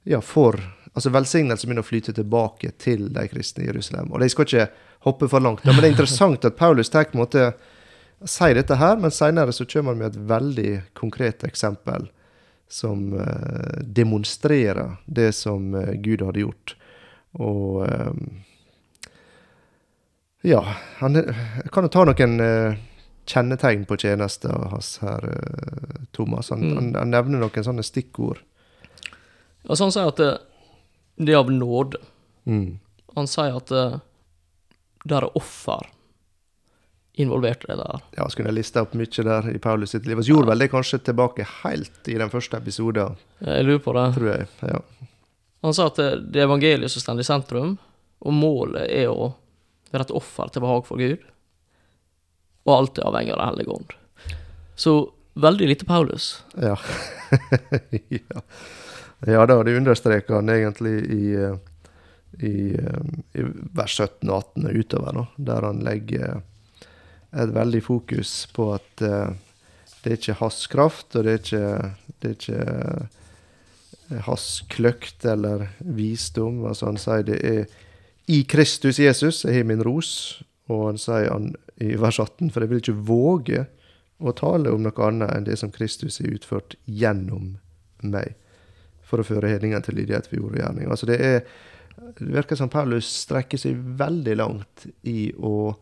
ja, 0.06 0.20
for 0.22 0.60
Altså 0.96 1.12
velsignelse 1.12 1.68
begynner 1.68 1.84
å 1.84 1.88
flyte 1.90 2.14
tilbake 2.16 2.70
til 2.80 3.10
de 3.12 3.26
kristne 3.28 3.66
i 3.66 3.68
Jerusalem. 3.68 4.14
Og 4.16 4.22
de 4.24 4.30
skal 4.32 4.46
ikke 4.48 4.68
hoppe 5.04 5.28
for 5.28 5.44
langt. 5.44 5.66
Men 5.68 5.76
det 5.76 5.90
er 5.90 5.92
interessant 5.92 6.48
at 6.48 6.56
Paulus 6.56 6.88
tar 6.88 7.10
på 7.10 7.18
en 7.18 7.24
måte 7.26 7.50
sier 8.24 8.56
dette 8.56 8.78
her, 8.80 8.98
men 8.98 9.12
seinere 9.12 9.54
så 9.54 9.66
kommer 9.68 9.94
han 9.94 10.02
med 10.02 10.14
et 10.14 10.22
veldig 10.30 10.72
konkret 10.98 11.44
eksempel 11.44 12.08
som 12.68 13.14
eh, 13.20 13.82
demonstrerer 13.82 14.96
det 15.06 15.32
som 15.32 15.76
eh, 15.76 15.94
Gud 15.94 16.22
hadde 16.22 16.40
gjort. 16.40 16.76
Og 17.34 17.86
eh, 17.86 18.14
ja, 20.42 20.62
han 21.00 21.18
jeg 21.20 21.72
kan 21.74 21.88
jo 21.88 21.94
ta 21.94 22.06
noen 22.06 22.36
kjennetegn 23.26 23.88
på 23.90 23.98
tjenesten 23.98 24.54
hans 24.70 24.92
her, 25.02 25.24
Thomas. 26.14 26.52
Han, 26.54 26.62
Mm. 26.62 26.94
han, 26.94 27.10
nevner 27.10 27.42
noen 27.42 27.66
sånne 27.66 27.82
stikkord. 27.84 28.44
Altså 29.66 29.88
han 29.88 29.96
sier 29.96 30.12
at 30.12 30.22
det, 30.22 31.32
er 31.34 31.40
av 31.40 31.50
nåde. 31.50 31.98
Mm. 32.46 32.78
Han 33.18 33.28
sier 33.28 33.58
at 33.58 33.74
det, 33.74 35.18
er 35.18 35.26
offer 35.34 35.90
involvert 37.16 37.64
i 37.64 37.72
det 37.72 37.78
der. 37.80 38.02
Ja, 38.18 38.28
skulle 38.30 38.52
jeg 38.52 38.60
lista 38.60 38.84
opp 38.84 38.94
mye 38.98 39.24
der 39.28 39.50
i 39.54 39.60
Paulus 39.62 39.96
sitt 39.96 40.08
liv. 40.08 40.20
Vi 40.20 40.30
gjorde 40.34 40.52
vel 40.52 40.66
det 40.66 40.72
kanskje 40.74 41.00
tilbake 41.00 41.48
helt 41.62 42.10
i 42.12 42.18
den 42.20 42.32
første 42.32 42.60
episoden, 42.60 43.16
Jeg 43.40 43.66
lurer 43.66 43.80
på 43.80 43.94
det. 43.94 44.14
tror 44.16 44.28
jeg. 44.32 44.48
Ja. 44.62 44.82
Han 45.62 45.74
sa 45.74 45.88
at 45.88 45.96
det, 45.96 46.40
er 46.40 46.46
evangeliet 46.46 46.92
som 46.92 47.02
står 47.02 47.20
i 47.20 47.28
sentrum, 47.28 47.78
og 48.20 48.34
målet 48.34 48.90
er 48.92 49.10
å 49.10 49.34
være 49.92 50.10
et 50.10 50.12
offer 50.12 50.52
til 50.52 50.62
behag 50.62 50.86
for 50.86 50.98
Gud. 51.00 51.24
Og 52.66 52.74
alt 52.76 52.98
er 53.00 53.08
avhengig 53.08 53.34
av 53.34 53.40
Den 53.40 53.48
hellige 53.48 53.72
ånd. 53.72 53.94
Så 54.76 54.96
veldig 55.34 55.68
lite 55.68 55.86
Paulus. 55.86 56.44
Ja. 56.54 56.78
ja. 58.10 58.42
ja 59.26 59.46
da, 59.46 59.64
det 59.64 59.78
understreker 59.78 60.36
han 60.36 60.50
egentlig 60.50 60.96
i, 61.14 61.34
eh, 61.36 61.56
i, 62.40 62.76
eh, 62.76 63.40
i 63.40 63.46
vers 63.76 63.98
17 64.00 64.30
og 64.30 64.38
18 64.58 64.68
utover, 64.80 65.22
da, 65.22 65.26
der 65.38 65.70
han 65.70 65.80
legger 65.86 66.42
et 67.36 67.52
veldig 67.56 67.82
fokus 67.84 68.46
på 68.56 68.70
at 68.78 69.04
eh, 69.04 69.34
det 70.04 70.12
er 70.12 70.20
ikke 70.20 70.40
hans 70.40 70.66
kraft, 70.72 71.16
og 71.16 71.26
det 71.26 71.32
er 71.34 71.40
ikke, 71.42 71.70
det 72.22 72.30
er 72.30 72.36
ikke 72.38 72.66
eh, 72.76 74.20
hans 74.28 74.48
kløkt 74.70 75.26
eller 75.26 75.68
visdom. 75.80 76.64
Altså 76.70 76.92
han 76.92 77.02
sier 77.02 77.26
det 77.28 77.40
er 77.42 77.66
i 78.32 78.42
Kristus 78.50 79.00
Jesus 79.02 79.44
jeg 79.46 79.60
har 79.60 79.68
min 79.70 79.84
ros, 79.86 80.44
og 80.72 80.88
han 80.92 81.02
sier 81.02 81.30
han 81.32 81.54
i 81.82 81.94
vers 82.00 82.20
18, 82.22 82.50
for 82.54 82.64
jeg 82.64 82.72
vil 82.72 82.82
ikke 82.82 82.98
våge 83.10 83.66
å 84.24 84.32
tale 84.38 84.72
om 84.72 84.86
noe 84.86 85.08
annet 85.08 85.34
enn 85.34 85.48
det 85.48 85.58
som 85.60 85.74
Kristus 85.74 86.22
har 86.22 86.32
utført 86.32 86.78
gjennom 86.86 87.56
meg, 88.06 88.36
for 89.06 89.22
å 89.22 89.28
føre 89.28 89.52
hedningene 89.52 89.84
til 89.86 90.00
lydighet 90.00 90.30
ved 90.32 90.42
ord 90.42 90.56
og 90.56 90.62
gjerning. 90.62 90.90
Altså 90.90 91.10
det, 91.10 91.18
er, 91.20 91.42
det 92.18 92.30
virker 92.38 92.58
som 92.58 92.72
Paulus 92.72 93.10
strekker 93.26 93.60
seg 93.60 93.82
veldig 94.00 94.38
langt 94.40 94.88
i 95.04 95.32
å 95.36 95.74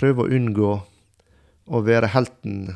prøve 0.00 0.24
å 0.24 0.30
unngå 0.32 0.70
å 1.70 1.82
være 1.86 2.10
helten 2.14 2.72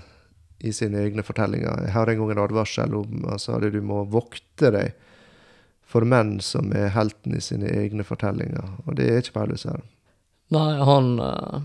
i 0.64 0.70
sine 0.72 1.00
egne 1.04 1.24
fortellinger. 1.26 1.87
Jeg 1.88 1.92
har 1.96 2.08
en 2.12 2.20
gang 2.20 2.30
en 2.34 2.42
advarsel 2.44 2.94
om 3.00 3.24
altså, 3.32 3.56
at 3.58 3.66
du 3.74 3.80
må 3.84 4.04
vokte 4.08 4.70
deg 4.74 4.92
for 5.94 6.06
menn 6.08 6.38
som 6.42 6.70
er 6.74 6.88
helten 6.94 7.37
i 7.37 7.42
sine 7.44 7.68
egne 7.70 8.04
fortellinger, 8.06 8.70
og 8.87 8.96
det 8.98 9.08
er 9.10 9.20
ikke 9.22 9.37
Paulus 9.40 9.66
her. 9.68 9.82
Nei, 10.54 10.70
han 10.88 11.10
eh, 11.22 11.60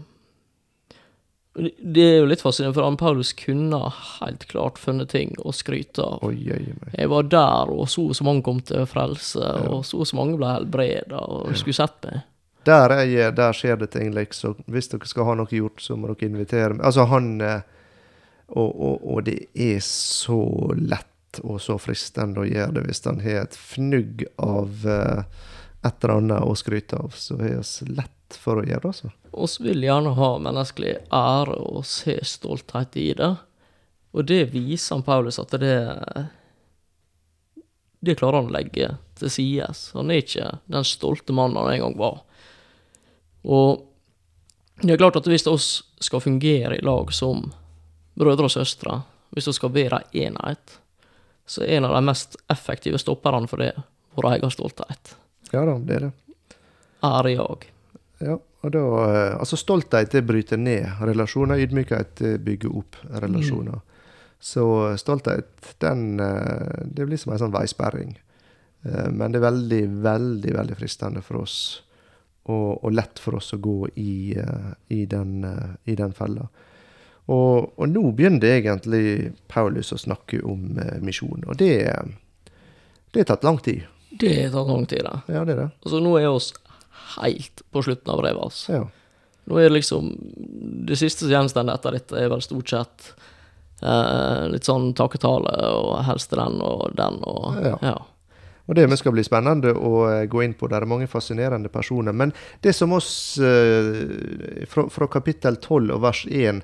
det- 1.82 2.04
er 2.04 2.17
jo 2.19 2.28
litt 2.30 2.41
fascinerende, 2.43 2.76
for 2.78 2.84
han 2.88 2.98
Paulus 3.00 3.32
kunne 3.34 3.80
helt 4.19 4.45
klart 4.52 4.78
funnet 4.80 5.10
ting 5.10 5.34
å 5.43 5.52
skryte 5.56 6.00
av. 6.04 6.19
Oi, 6.24 6.38
oi, 6.54 6.62
oi. 6.76 6.91
Jeg 6.98 7.10
var 7.10 7.24
der, 7.24 7.72
og 7.74 7.88
så 7.89 8.06
og 8.10 8.15
så 8.15 8.24
mange 8.28 8.43
kom 8.45 8.62
til 8.62 8.86
frelse, 8.86 9.39
og 9.69 9.84
så 9.86 10.00
og 10.00 10.08
så 10.08 10.15
mange 10.19 10.38
ble 10.38 10.48
helbreda, 10.54 11.19
og 11.19 11.56
skulle 11.58 11.76
sett 11.80 12.04
meg. 12.06 12.22
Der, 12.67 12.91
er 12.91 13.06
jeg, 13.08 13.36
der 13.38 13.56
skjer 13.56 13.78
det 13.80 13.91
ting, 13.93 14.12
liksom. 14.13 14.58
Hvis 14.67 14.91
dere 14.91 15.08
skal 15.08 15.30
ha 15.30 15.36
noe 15.39 15.52
gjort, 15.52 15.80
så 15.82 15.95
må 15.95 16.12
dere 16.12 16.28
invitere 16.28 16.76
meg. 16.76 16.84
Altså, 16.89 17.06
han 17.10 17.38
eh, 17.41 17.62
og, 18.50 18.82
og, 18.82 19.06
og 19.13 19.24
det 19.28 19.38
er 19.54 19.80
så 19.86 20.39
lett 20.76 21.39
og 21.45 21.60
så 21.62 21.78
fristende 21.78 22.41
å 22.41 22.48
gjøre 22.48 22.80
det 22.80 22.88
hvis 22.88 23.04
han 23.06 23.22
har 23.22 23.43
et 23.43 23.58
fnugg 23.58 24.24
av 24.41 24.88
eh, 24.89 25.22
et 25.86 26.04
eller 26.04 26.15
annet 26.15 26.48
å 26.48 26.56
skryte 26.58 26.98
av. 26.98 27.13
Så 27.15 27.38
er 27.38 27.60
det 27.60 27.93
lett 27.93 28.39
for 28.39 28.60
å 28.60 28.65
gjøre 28.65 28.82
det, 28.84 28.93
altså. 28.93 29.12
Vi 29.62 29.69
vil 29.69 29.86
gjerne 29.86 30.15
ha 30.17 30.32
menneskelig 30.41 30.95
ære 31.13 31.60
og 31.69 31.86
se 31.88 32.17
stolthet 32.26 32.98
i 33.00 33.12
det. 33.17 33.32
Og 34.17 34.26
det 34.26 34.41
viser 34.52 34.98
han 34.98 35.06
Paulus 35.06 35.38
at 35.38 35.54
det 35.62 35.76
Det 38.02 38.15
klarer 38.17 38.39
han 38.39 38.50
å 38.50 38.56
legge 38.56 38.95
til 39.19 39.32
sides. 39.34 39.89
Han 39.95 40.12
er 40.12 40.23
ikke 40.23 40.49
den 40.71 40.88
stolte 40.88 41.36
mannen 41.36 41.60
han 41.60 41.73
en 41.73 41.86
gang 41.86 41.97
var. 41.99 42.19
Og 43.43 43.86
det 44.82 44.93
er 44.95 45.01
klart 45.01 45.19
at 45.19 45.27
hvis 45.27 45.47
oss 45.47 45.69
skal 45.99 46.23
fungere 46.23 46.77
i 46.77 46.84
lag 46.86 47.12
som 47.15 47.49
brødre 48.19 48.47
og 48.47 48.53
søstre, 48.53 49.01
hvis 49.36 49.49
vi 49.49 49.55
skal 49.55 49.73
være 49.75 50.01
en 50.12 50.38
enhet, 50.38 50.79
så 51.49 51.63
er 51.65 51.79
en 51.79 51.89
av 51.89 51.95
de 51.97 52.03
mest 52.05 52.38
effektive 52.51 52.99
stopperne 53.01 53.49
for 53.49 53.62
det 53.62 53.73
vår 54.15 54.32
egen 54.36 54.53
stolthet. 54.53 55.15
Ja 55.51 55.65
da, 55.65 55.75
det 55.82 55.97
er 55.97 56.08
det. 56.08 56.13
Ærejag. 57.03 57.67
Ja, 58.19 58.36
og 58.36 58.71
da, 58.75 58.82
eh, 59.08 59.36
altså 59.39 59.58
Stolthet 59.58 60.12
det 60.12 60.25
bryter 60.27 60.60
ned 60.60 60.99
relasjoner, 61.08 61.62
ydmykhet 61.63 62.21
bygger 62.43 62.75
opp 62.82 62.97
relasjoner. 63.23 63.79
Så 64.39 64.97
stolthet 64.99 65.75
den, 65.79 66.19
eh, 66.19 66.84
det 66.86 67.05
blir 67.05 67.17
som 67.17 67.34
en 67.34 67.39
sånn 67.39 67.55
veisperring. 67.55 68.17
Eh, 68.84 69.10
Men 69.12 69.32
det 69.32 69.39
er 69.42 69.48
veldig, 69.52 69.84
veldig 70.04 70.54
veldig 70.56 70.78
fristende 70.80 71.22
for 71.26 71.42
oss, 71.44 71.58
og, 72.50 72.84
og 72.84 72.94
lett 72.96 73.20
for 73.20 73.36
oss 73.39 73.54
å 73.54 73.60
gå 73.62 73.89
i, 73.96 74.36
eh, 74.39 74.72
i, 74.96 75.04
den, 75.06 75.44
eh, 75.44 75.76
i 75.92 75.96
den 76.00 76.13
fella. 76.13 76.48
Og, 77.30 77.74
og 77.78 77.86
nå 77.92 78.12
begynner 78.18 78.56
egentlig 78.58 79.34
Paulus 79.48 79.92
å 79.94 80.00
snakke 80.02 80.39
om 80.42 80.80
misjon, 81.06 81.44
og 81.46 81.60
det, 81.62 81.76
det 83.13 83.22
har 83.22 83.28
tatt 83.36 83.46
lang 83.46 83.60
tid. 83.62 83.84
Det 84.10 84.32
har 84.48 84.56
tatt 84.56 84.72
lang 84.72 84.88
tid, 84.89 85.04
da. 85.06 85.20
Ja, 85.30 85.44
det 85.46 85.54
er 85.54 85.62
det. 85.62 85.68
Altså, 85.84 86.00
nå 86.02 86.15
er 86.18 86.32
oss 86.32 86.50
helt 87.20 87.62
på 87.70 87.84
slutten 87.86 88.10
av 88.15 88.24
brevet 88.24 88.42
hans. 88.42 88.63
Ja. 88.72 88.88
Nå 89.50 89.58
er 89.58 89.70
det 89.70 89.76
liksom 89.80 90.10
Det 90.89 90.98
siste 90.98 91.26
som 91.26 91.32
gjenstår 91.34 91.70
etter 91.74 91.96
dette, 91.98 92.18
er 92.18 92.30
vel 92.30 92.42
stort 92.42 92.70
sett 92.70 93.12
eh, 93.82 94.44
litt 94.50 94.65
sånn 94.68 94.92
takketale 94.98 95.54
og 95.74 95.92
helst 96.06 96.34
den 96.34 96.60
og 96.65 96.89
den 96.98 97.22
og 97.30 97.60
Ja. 97.62 97.78
ja. 97.82 97.96
Og 98.69 98.75
det 98.77 98.86
skal 98.99 99.15
bli 99.15 99.23
spennende 99.25 99.71
å 99.73 100.03
eh, 100.12 100.25
gå 100.29 100.43
inn 100.45 100.53
på. 100.53 100.67
Det 100.69 100.77
er 100.77 100.86
mange 100.89 101.08
fascinerende 101.10 101.71
personer. 101.73 102.13
Men 102.13 102.34
det 102.62 102.75
som 102.77 102.93
oss 102.93 103.10
eh, 103.41 104.65
fra, 104.69 104.86
fra 104.93 105.08
kapittel 105.10 105.58
12 105.58 105.95
og 105.95 106.03
vers 106.05 106.21
1 106.29 106.62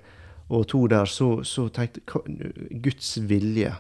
og 0.53 0.67
2 0.69 0.81
der, 0.93 1.09
så, 1.09 1.29
så 1.41 1.65
tenkte 1.73 2.03
Guds 2.85 3.15
vilje 3.25 3.71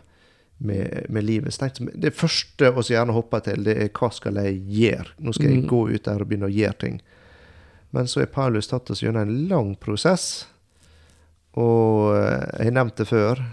med, 0.57 1.05
med 1.13 1.27
livet. 1.27 1.53
Tenkte, 1.59 1.85
det 1.93 2.15
første 2.17 2.71
vi 2.73 2.87
gjerne 2.95 3.13
hopper 3.13 3.43
til, 3.45 3.61
det 3.67 3.75
er 3.83 3.91
hva 3.93 4.09
skal 4.15 4.41
jeg 4.41 4.57
gjøre? 4.73 5.13
Nå 5.21 5.35
skal 5.35 5.51
jeg 5.51 5.61
Mm. 5.61 5.69
gå 5.69 5.83
ut 5.93 6.07
der 6.09 6.23
og 6.25 6.31
begynne 6.31 6.49
å 6.49 6.55
gjøre 6.55 6.79
ting. 6.81 6.97
Men 7.93 8.09
så 8.09 8.23
er 8.23 8.33
Paulus 8.33 8.67
tatt 8.71 8.89
oss 8.89 9.03
gjennom 9.03 9.21
en 9.21 9.47
lang 9.51 9.75
prosess. 9.77 10.47
Og 11.53 12.15
eh, 12.17 12.41
jeg 12.57 12.71
har 12.71 12.75
nevnt 12.79 12.97
det 12.97 13.07
før, 13.07 13.45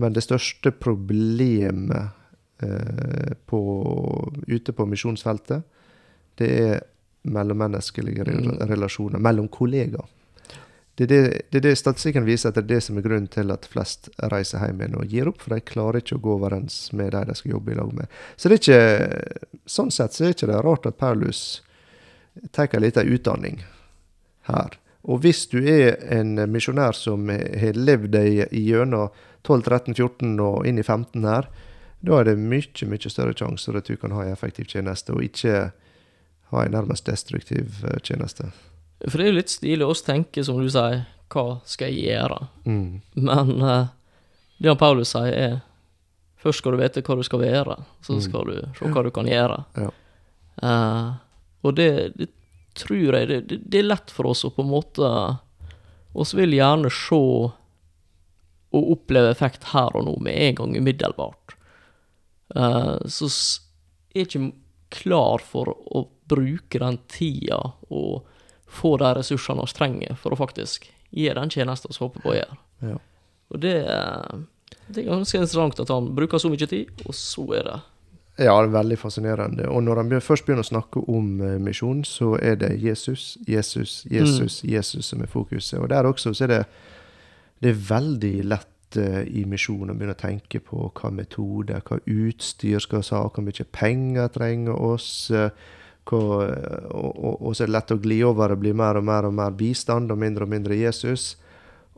men 0.00 0.16
det 0.16 0.24
største 0.24 0.72
problemet 0.72 2.16
på, 3.46 3.60
ute 4.48 4.72
på 4.72 4.86
misjonsfeltet, 4.86 5.62
det 6.40 6.50
er 6.62 6.80
mellommenneskelige 7.22 8.24
Mm. 8.26 8.58
relasjoner, 8.68 9.18
mellom 9.18 9.48
kollegaer. 9.48 10.06
Det 10.94 11.04
er 11.04 11.08
det, 11.08 11.42
det 11.50 11.58
er 11.58 11.64
det 11.70 11.78
statistikken 11.78 12.26
viser 12.26 12.50
at 12.50 12.54
det 12.58 12.64
er 12.66 12.74
det 12.74 12.82
som 12.84 12.98
er 12.98 13.04
grunnen 13.06 13.28
til 13.32 13.50
at 13.54 13.64
flest 13.64 14.10
reiser 14.28 14.60
hjem 14.60 14.82
igjen 14.82 14.98
og 15.00 15.06
gir 15.08 15.30
opp, 15.30 15.40
for 15.40 15.54
de 15.54 15.60
klarer 15.64 16.02
ikke 16.02 16.18
å 16.18 16.20
gå 16.20 16.34
overens 16.36 16.76
med 16.92 17.14
de 17.14 17.22
de 17.30 17.34
skal 17.38 17.54
jobbe 17.54 17.72
i 17.72 17.78
lag 17.78 17.94
med. 17.96 18.06
Så 18.36 18.48
det 18.50 18.58
er 18.58 18.60
ikke, 18.60 19.46
sånn 19.64 19.90
sett 19.90 20.12
så 20.12 20.24
er 20.24 20.32
det 20.32 20.36
ikke 20.36 20.60
rart 20.66 20.86
at 20.86 20.98
Paulus 21.00 21.62
tar 22.52 22.68
en 22.72 22.84
liten 22.84 23.08
utdanning 23.08 23.62
her. 24.50 24.76
Og 25.08 25.22
hvis 25.24 25.46
du 25.50 25.58
er 25.64 25.96
en 26.12 26.36
misjonær 26.52 26.94
som 26.94 27.28
har 27.28 27.78
levd 27.78 28.12
deg 28.12 28.52
gjennom 28.52 29.08
12, 29.42 29.62
13, 29.64 29.94
14 29.96 30.36
og 30.44 30.66
inn 30.68 30.78
i 30.78 30.84
15 30.84 31.24
her, 31.26 31.48
da 32.02 32.18
er 32.20 32.24
det 32.30 32.36
mye, 32.38 32.86
mye 32.90 33.10
større 33.12 33.34
sjanse 33.38 33.68
for 33.70 33.78
at 33.78 33.86
du 33.88 33.96
kan 34.00 34.12
ha 34.16 34.24
en 34.26 34.32
effektiv 34.34 34.66
tjeneste, 34.72 35.14
og 35.14 35.22
ikke 35.22 35.70
ha 36.52 36.62
en 36.66 36.74
nærmest 36.74 37.06
destruktiv 37.08 37.82
eh, 37.86 37.98
tjeneste. 38.02 38.50
For 39.08 39.18
det 39.18 39.24
er 39.26 39.32
jo 39.32 39.38
litt 39.40 39.52
stilig 39.54 39.86
oss 39.86 40.02
tenke, 40.06 40.42
som 40.46 40.58
du 40.62 40.68
sier, 40.70 41.04
hva 41.32 41.46
skal 41.66 41.90
jeg 41.94 42.10
gjøre? 42.12 42.40
Mm. 42.68 43.00
Men 43.24 43.52
uh, 43.64 43.86
det 44.58 44.68
han 44.70 44.78
Paulus 44.78 45.14
sier, 45.14 45.32
er 45.32 45.54
først 46.42 46.60
skal 46.60 46.74
du 46.76 46.82
vite 46.82 47.02
hva 47.06 47.16
du 47.18 47.22
skal 47.26 47.40
være, 47.42 47.78
så 48.04 48.18
Mm. 48.18 48.20
skal 48.26 48.50
du 48.50 48.54
se 48.78 48.90
hva 48.92 49.02
du 49.06 49.10
kan 49.14 49.30
gjøre. 49.30 49.58
Ja. 49.78 49.90
Uh, 50.62 51.14
og 51.64 51.76
det, 51.78 51.88
det 52.18 52.28
tror 52.76 53.16
jeg 53.16 53.28
det, 53.30 53.40
det, 53.48 53.58
det 53.70 53.78
er 53.80 53.88
lett 53.88 54.10
for 54.12 54.26
oss 54.30 54.44
å 54.44 54.50
på 54.52 54.62
en 54.64 54.70
måte 54.74 55.08
oss 56.12 56.34
vil 56.36 56.52
gjerne 56.58 56.90
se 56.92 57.16
og 58.72 58.92
oppleve 58.94 59.30
effekt 59.32 59.70
her 59.72 59.92
og 59.96 60.06
nå 60.06 60.14
med 60.24 60.36
en 60.48 60.54
gang 60.60 60.76
umiddelbart. 60.78 61.56
Eh, 62.56 62.96
så 63.08 63.28
er 64.14 64.26
ikke 64.26 64.52
klar 64.92 65.40
for 65.44 65.70
å 65.72 66.06
bruke 66.28 66.78
den 66.80 66.98
tida 67.08 67.58
og 67.92 68.26
få 68.72 68.94
de 69.00 69.10
ressursene 69.18 69.64
vi 69.66 69.74
trenger 69.76 70.16
for 70.20 70.32
å 70.32 70.38
faktisk 70.40 70.86
gi 71.12 71.28
den 71.36 71.50
tjenesten 71.52 71.92
vi 71.92 72.00
håper 72.04 72.24
på 72.24 72.32
å 72.32 72.36
gjøre. 72.38 72.58
Ja. 72.88 72.98
Og 73.52 73.60
det, 73.60 73.74
er- 73.84 74.42
det 74.88 75.02
er 75.02 75.10
ganske 75.10 75.36
interessant 75.40 75.80
at 75.80 75.90
han 75.92 76.12
bruker 76.16 76.40
så 76.40 76.48
mye 76.52 76.68
tid, 76.68 76.92
og 77.06 77.14
så 77.16 77.44
er 77.58 77.66
det 77.68 77.80
Ja, 78.40 78.54
det 78.62 78.70
er 78.70 78.76
veldig 78.78 78.96
fascinerende. 78.96 79.66
Og 79.68 79.82
når 79.84 79.96
han 80.00 80.14
først 80.24 80.46
begynner 80.46 80.64
å 80.64 80.70
snakke 80.70 81.02
om 81.12 81.34
eh, 81.44 81.58
misjon, 81.60 82.00
så 82.08 82.30
er 82.40 82.56
det 82.56 82.70
Jesus, 82.80 83.34
Jesus, 83.46 84.06
Jesus, 84.08 84.62
Jesus 84.64 85.06
som 85.12 85.20
er 85.20 85.28
fokuset. 85.28 85.78
Og 85.80 85.90
der 85.92 86.08
også 86.08 86.32
så 86.32 86.44
er 86.46 86.52
det, 86.54 86.62
det 87.60 87.74
er 87.74 87.82
veldig 87.92 88.34
lett 88.48 88.71
eh, 89.00 89.22
i 89.28 89.44
misjon 89.48 89.90
og 89.90 89.96
begynne 89.98 90.16
å 90.16 90.20
tenke 90.22 90.60
på 90.64 90.88
hva 90.98 91.10
metode, 91.14 91.80
hva 91.86 92.00
utstyr 92.06 92.82
skal 92.82 93.02
vi 93.02 93.14
ha, 93.16 93.22
hvor 93.28 93.46
mye 93.46 93.68
penger 93.72 94.28
trenger 94.34 94.74
oss. 94.76 95.30
eh, 95.30 95.50
Hva, 96.02 96.18
og, 96.90 97.12
og, 97.14 97.34
og 97.46 97.52
så 97.54 97.62
er 97.62 97.68
det 97.70 97.74
lett 97.76 97.92
å 97.94 98.00
gli 98.02 98.16
over 98.26 98.50
og 98.50 98.58
bli 98.64 98.72
mer 98.74 98.98
og 98.98 99.04
mer 99.06 99.28
og 99.28 99.36
mer 99.38 99.52
bistand 99.54 100.10
og 100.10 100.18
mindre 100.18 100.48
og 100.48 100.50
mindre 100.50 100.74
Jesus. 100.74 101.36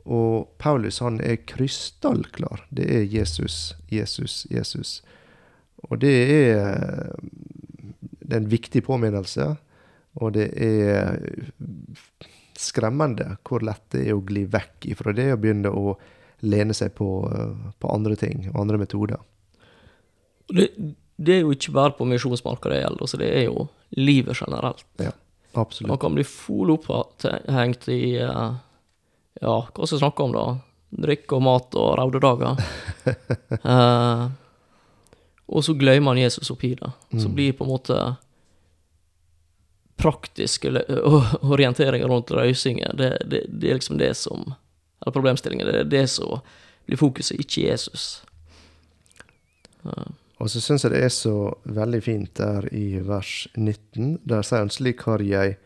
Og 0.05 0.51
Paulus 0.61 0.99
han 1.01 1.17
er 1.25 1.39
krystallklar. 1.49 2.67
Det 2.69 2.85
er 2.85 3.07
Jesus, 3.09 3.73
Jesus, 3.89 4.43
Jesus. 4.53 4.99
Og 5.89 6.03
det 6.05 6.13
er, 6.35 7.17
det 8.21 8.29
er 8.37 8.43
en 8.43 8.51
viktig 8.53 8.85
påminnelse, 8.85 9.55
og 10.21 10.35
det 10.37 10.51
er 10.53 11.17
skremmende 12.61 13.39
hvor 13.43 13.65
lett 13.65 13.89
det 13.97 14.05
er 14.05 14.19
å 14.19 14.23
gli 14.25 14.45
vekk 14.53 14.87
ifra 14.93 15.17
det 15.17 15.31
og 15.33 15.41
begynne 15.43 15.73
å 15.73 15.97
lene 16.43 16.75
seg 16.77 16.95
på, 16.99 17.09
på 17.79 17.91
andre 17.93 18.17
ting 18.19 18.49
og 18.53 18.61
andre 18.65 18.81
metoder. 18.81 19.21
Det, 20.49 20.69
det 21.17 21.37
er 21.37 21.45
jo 21.45 21.55
ikke 21.55 21.75
bare 21.75 21.95
på 21.97 22.07
misjonsmarka 22.09 22.73
det 22.73 22.83
gjelder, 22.83 23.11
så 23.11 23.21
det 23.21 23.31
er 23.33 23.47
jo 23.47 23.69
livet 23.95 24.41
generelt. 24.41 24.85
Ja, 25.01 25.13
Absolutt. 25.55 25.89
Man 25.89 25.99
kan 25.99 26.15
bli 26.15 26.25
full 26.25 26.71
opphengt 26.71 27.89
i 27.89 28.17
eh, 28.19 28.55
Ja, 29.41 29.57
hva 29.75 29.87
skal 29.87 29.97
vi 29.97 30.03
snakke 30.03 30.23
om, 30.23 30.35
da? 30.35 30.45
Drikke 31.05 31.39
og 31.39 31.43
mat 31.43 31.75
og 31.79 31.95
raude 31.99 32.21
dager. 32.23 32.59
uh, 33.63 34.29
og 35.55 35.65
så 35.67 35.75
glemmer 35.75 36.13
man 36.13 36.21
Jesus 36.23 36.51
oppi 36.55 36.75
det. 36.79 36.91
Så 37.11 37.27
blir 37.29 37.35
blir 37.35 37.57
på 37.59 37.67
en 37.67 37.73
måte 37.73 37.99
praktiske 39.99 40.71
orienteringer 41.55 42.09
rundt 42.11 42.31
røysinger, 42.31 42.95
det, 42.99 43.11
det, 43.27 43.45
det 43.49 43.71
er 43.71 43.79
liksom 43.79 43.99
det 43.99 44.15
som 44.19 44.55
Eller 45.05 45.13
problemstillinger. 45.13 45.73
det 45.73 45.81
er 45.81 45.91
det 45.91 46.07
som 46.11 46.41
blir 46.87 47.01
fokuset, 47.01 47.41
ikke 47.41 47.69
Jesus. 47.69 48.25
Og 49.85 50.51
så 50.51 50.61
syns 50.61 50.85
jeg 50.85 50.95
det 50.95 51.03
er 51.05 51.13
så 51.13 51.37
veldig 51.65 52.01
fint 52.03 52.33
der 52.41 52.67
i 52.75 52.99
vers 53.05 53.47
19. 53.55 54.19
Der 54.25 54.43
sier 54.43 54.65
han 54.65 54.73
slik 54.73 55.05
har 55.09 55.23
jeg 55.23 55.59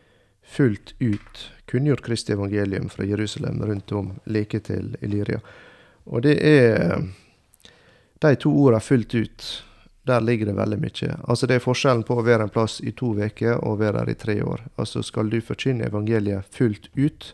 fullt 0.49 0.93
ut 0.99 1.41
kunngjort 1.69 2.03
Kristi 2.05 2.33
evangelium 2.33 2.89
fra 2.89 3.05
Jerusalem 3.05 3.61
rundt 3.61 3.91
om 3.91 4.13
like 4.25 4.59
til 4.65 4.95
Illyria. 5.01 5.39
Og 6.05 6.23
det 6.25 6.37
er 6.41 7.03
De 8.19 8.35
to 8.35 8.51
ordene 8.51 8.81
'fullt 8.81 9.15
ut', 9.15 9.63
der 10.03 10.19
ligger 10.19 10.45
det 10.45 10.55
veldig 10.55 10.79
mye. 10.79 11.15
Altså 11.27 11.47
Det 11.47 11.55
er 11.55 11.59
forskjellen 11.63 12.03
på 12.03 12.17
å 12.17 12.25
være 12.25 12.43
en 12.43 12.49
plass 12.49 12.81
i 12.81 12.91
to 12.91 13.13
uker 13.15 13.63
og 13.63 13.79
være 13.79 13.99
der 13.99 14.09
i 14.09 14.13
tre 14.13 14.43
år. 14.43 14.61
Altså 14.77 15.01
Skal 15.01 15.29
du 15.29 15.41
forkynne 15.41 15.87
evangeliet 15.87 16.45
fullt 16.51 16.89
ut, 16.97 17.33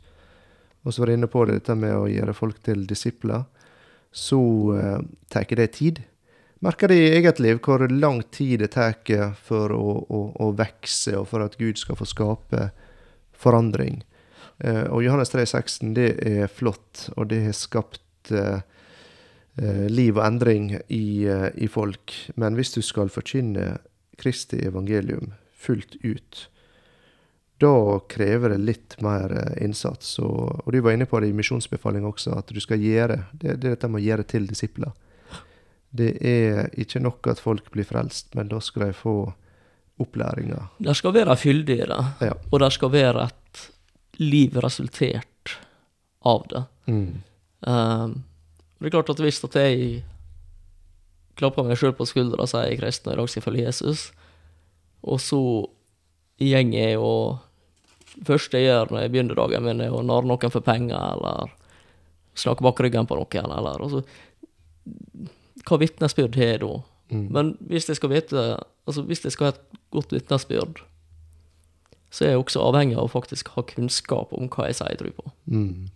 og 0.86 0.94
så 0.94 1.02
var 1.02 1.12
jeg 1.12 1.20
inne 1.20 1.32
på 1.32 1.44
det, 1.46 1.60
dette 1.60 1.76
med 1.76 1.96
å 1.98 2.08
gjøre 2.08 2.38
folk 2.38 2.62
til 2.64 2.86
disipler, 2.88 3.44
så 4.16 4.40
uh, 4.72 5.00
tar 5.34 5.50
det 5.58 5.72
tid. 5.76 6.04
Merker 6.64 6.88
det 6.88 6.98
i 7.02 7.14
eget 7.18 7.42
liv 7.44 7.60
hvor 7.66 7.84
lang 7.92 8.22
tid 8.34 8.62
det 8.64 8.72
tar 8.78 9.34
for 9.44 9.74
å, 9.76 9.96
å, 10.08 10.22
å 10.46 10.52
vokse, 10.56 11.18
og 11.20 11.28
for 11.30 11.44
at 11.44 11.58
Gud 11.60 11.82
skal 11.82 11.98
få 12.00 12.08
skape 12.08 12.70
forandring. 13.36 14.04
Eh, 14.64 14.86
og 14.88 15.04
Johannes 15.04 15.34
3,16, 15.34 15.94
det 15.98 16.10
er 16.24 16.48
flott, 16.52 17.10
og 17.16 17.30
det 17.32 17.42
har 17.50 17.58
skapt 17.58 18.32
eh, 18.32 18.64
eh, 19.60 19.86
liv 19.92 20.16
og 20.16 20.24
endring 20.26 20.72
i, 20.88 21.28
eh, 21.28 21.50
i 21.60 21.68
folk. 21.72 22.16
Men 22.40 22.56
hvis 22.56 22.74
du 22.78 22.82
skal 22.86 23.12
forkynne 23.14 23.76
Kristi 24.22 24.62
evangelium 24.64 25.34
fullt 25.60 26.00
ut, 26.06 26.46
da 27.62 28.00
krever 28.12 28.52
det 28.56 28.60
litt 28.68 28.96
mer 29.04 29.32
eh, 29.32 29.64
innsats. 29.66 30.18
Og, 30.20 30.66
og 30.66 30.74
du 30.74 30.82
var 30.84 30.96
inne 30.96 31.08
på 31.08 31.20
det 31.24 31.30
i 31.32 31.38
misjonsbefaling 31.38 32.06
også, 32.08 32.36
at 32.42 32.52
du 32.52 32.60
skal 32.64 32.82
gjøre 32.84 33.22
det, 33.32 33.56
det 33.62 33.70
er 33.70 33.76
dette 33.76 33.90
med 33.92 34.02
å 34.02 34.06
gjøre 34.06 34.28
til 34.28 34.48
disipler. 34.50 34.92
Det 35.96 36.12
er 36.28 36.68
ikke 36.76 37.00
nok 37.00 37.28
at 37.32 37.40
folk 37.40 37.70
blir 37.72 37.88
frelst, 37.88 38.34
men 38.36 38.50
da 38.52 38.60
skal 38.64 38.90
de 38.90 38.98
få 38.98 39.16
opplæringa. 40.04 40.66
Det 40.84 40.96
skal 41.00 41.14
være 41.16 41.38
fyldig 41.40 41.78
i 41.80 41.88
det, 41.88 42.02
Ja. 42.28 42.34
og 42.52 42.60
det 42.60 42.72
skal 42.76 42.92
være 42.92 43.30
et 43.30 43.62
liv 44.20 44.58
resultert 44.60 45.56
av 46.26 46.44
det. 46.52 46.64
Mm. 46.92 47.22
Um, 47.66 48.24
det 48.80 48.90
er 48.90 48.96
klart 48.98 49.10
at 49.10 49.22
hvis 49.24 49.40
at 49.48 49.56
jeg 49.56 50.04
klapper 51.40 51.64
meg 51.64 51.80
sjøl 51.80 51.96
på 51.96 52.08
skuldra 52.08 52.44
og 52.44 52.52
sier 52.52 52.68
jeg 52.68 52.76
er 52.78 52.82
kristen 52.84 53.12
og 53.12 53.16
i 53.16 53.20
dag 53.22 53.32
skal 53.32 53.46
følge 53.48 53.66
Jesus, 53.66 54.12
og 55.06 55.20
så 55.24 55.40
går 56.42 56.74
er 56.76 56.96
jo 56.98 57.12
første 58.26 58.60
jeg 58.60 58.70
gjør 58.70 58.92
når 58.92 59.06
jeg 59.06 59.14
begynner 59.14 59.40
dagen 59.40 59.66
min, 59.66 59.84
er 59.84 59.94
å 59.94 60.04
narre 60.06 60.28
noen 60.28 60.52
for 60.52 60.64
penger, 60.64 60.96
eller 61.16 61.54
snakke 62.36 62.66
bak 62.66 62.80
ryggen 62.84 63.08
på 63.08 63.18
noen, 63.20 63.54
eller 63.58 63.86
altså, 63.88 64.04
Hva 65.66 65.80
vitnesbyrd 65.82 66.36
har 66.38 66.52
jeg 66.52 66.62
da? 66.62 66.74
Mm. 67.14 67.28
Men 67.34 67.54
hvis 67.70 67.88
jeg 67.90 68.00
skal 68.00 68.12
vite 68.12 68.44
Altså, 68.86 69.02
hvis 69.02 69.24
jeg 69.26 69.34
skal 69.34 69.48
ha 69.48 69.54
et 69.56 69.80
godt 69.94 70.12
vitnesbyrd, 70.14 70.84
så 72.14 72.26
er 72.26 72.36
jeg 72.36 72.42
også 72.44 72.62
avhengig 72.62 72.94
av 73.00 73.08
å 73.08 73.10
faktisk 73.10 73.50
ha 73.56 73.64
kunnskap 73.66 74.34
om 74.38 74.46
hva 74.54 74.68
jeg 74.70 74.78
sier 74.78 74.92
jeg 74.94 75.00
tror 75.00 75.16
på. 75.18 75.32
Mm. 75.50 75.88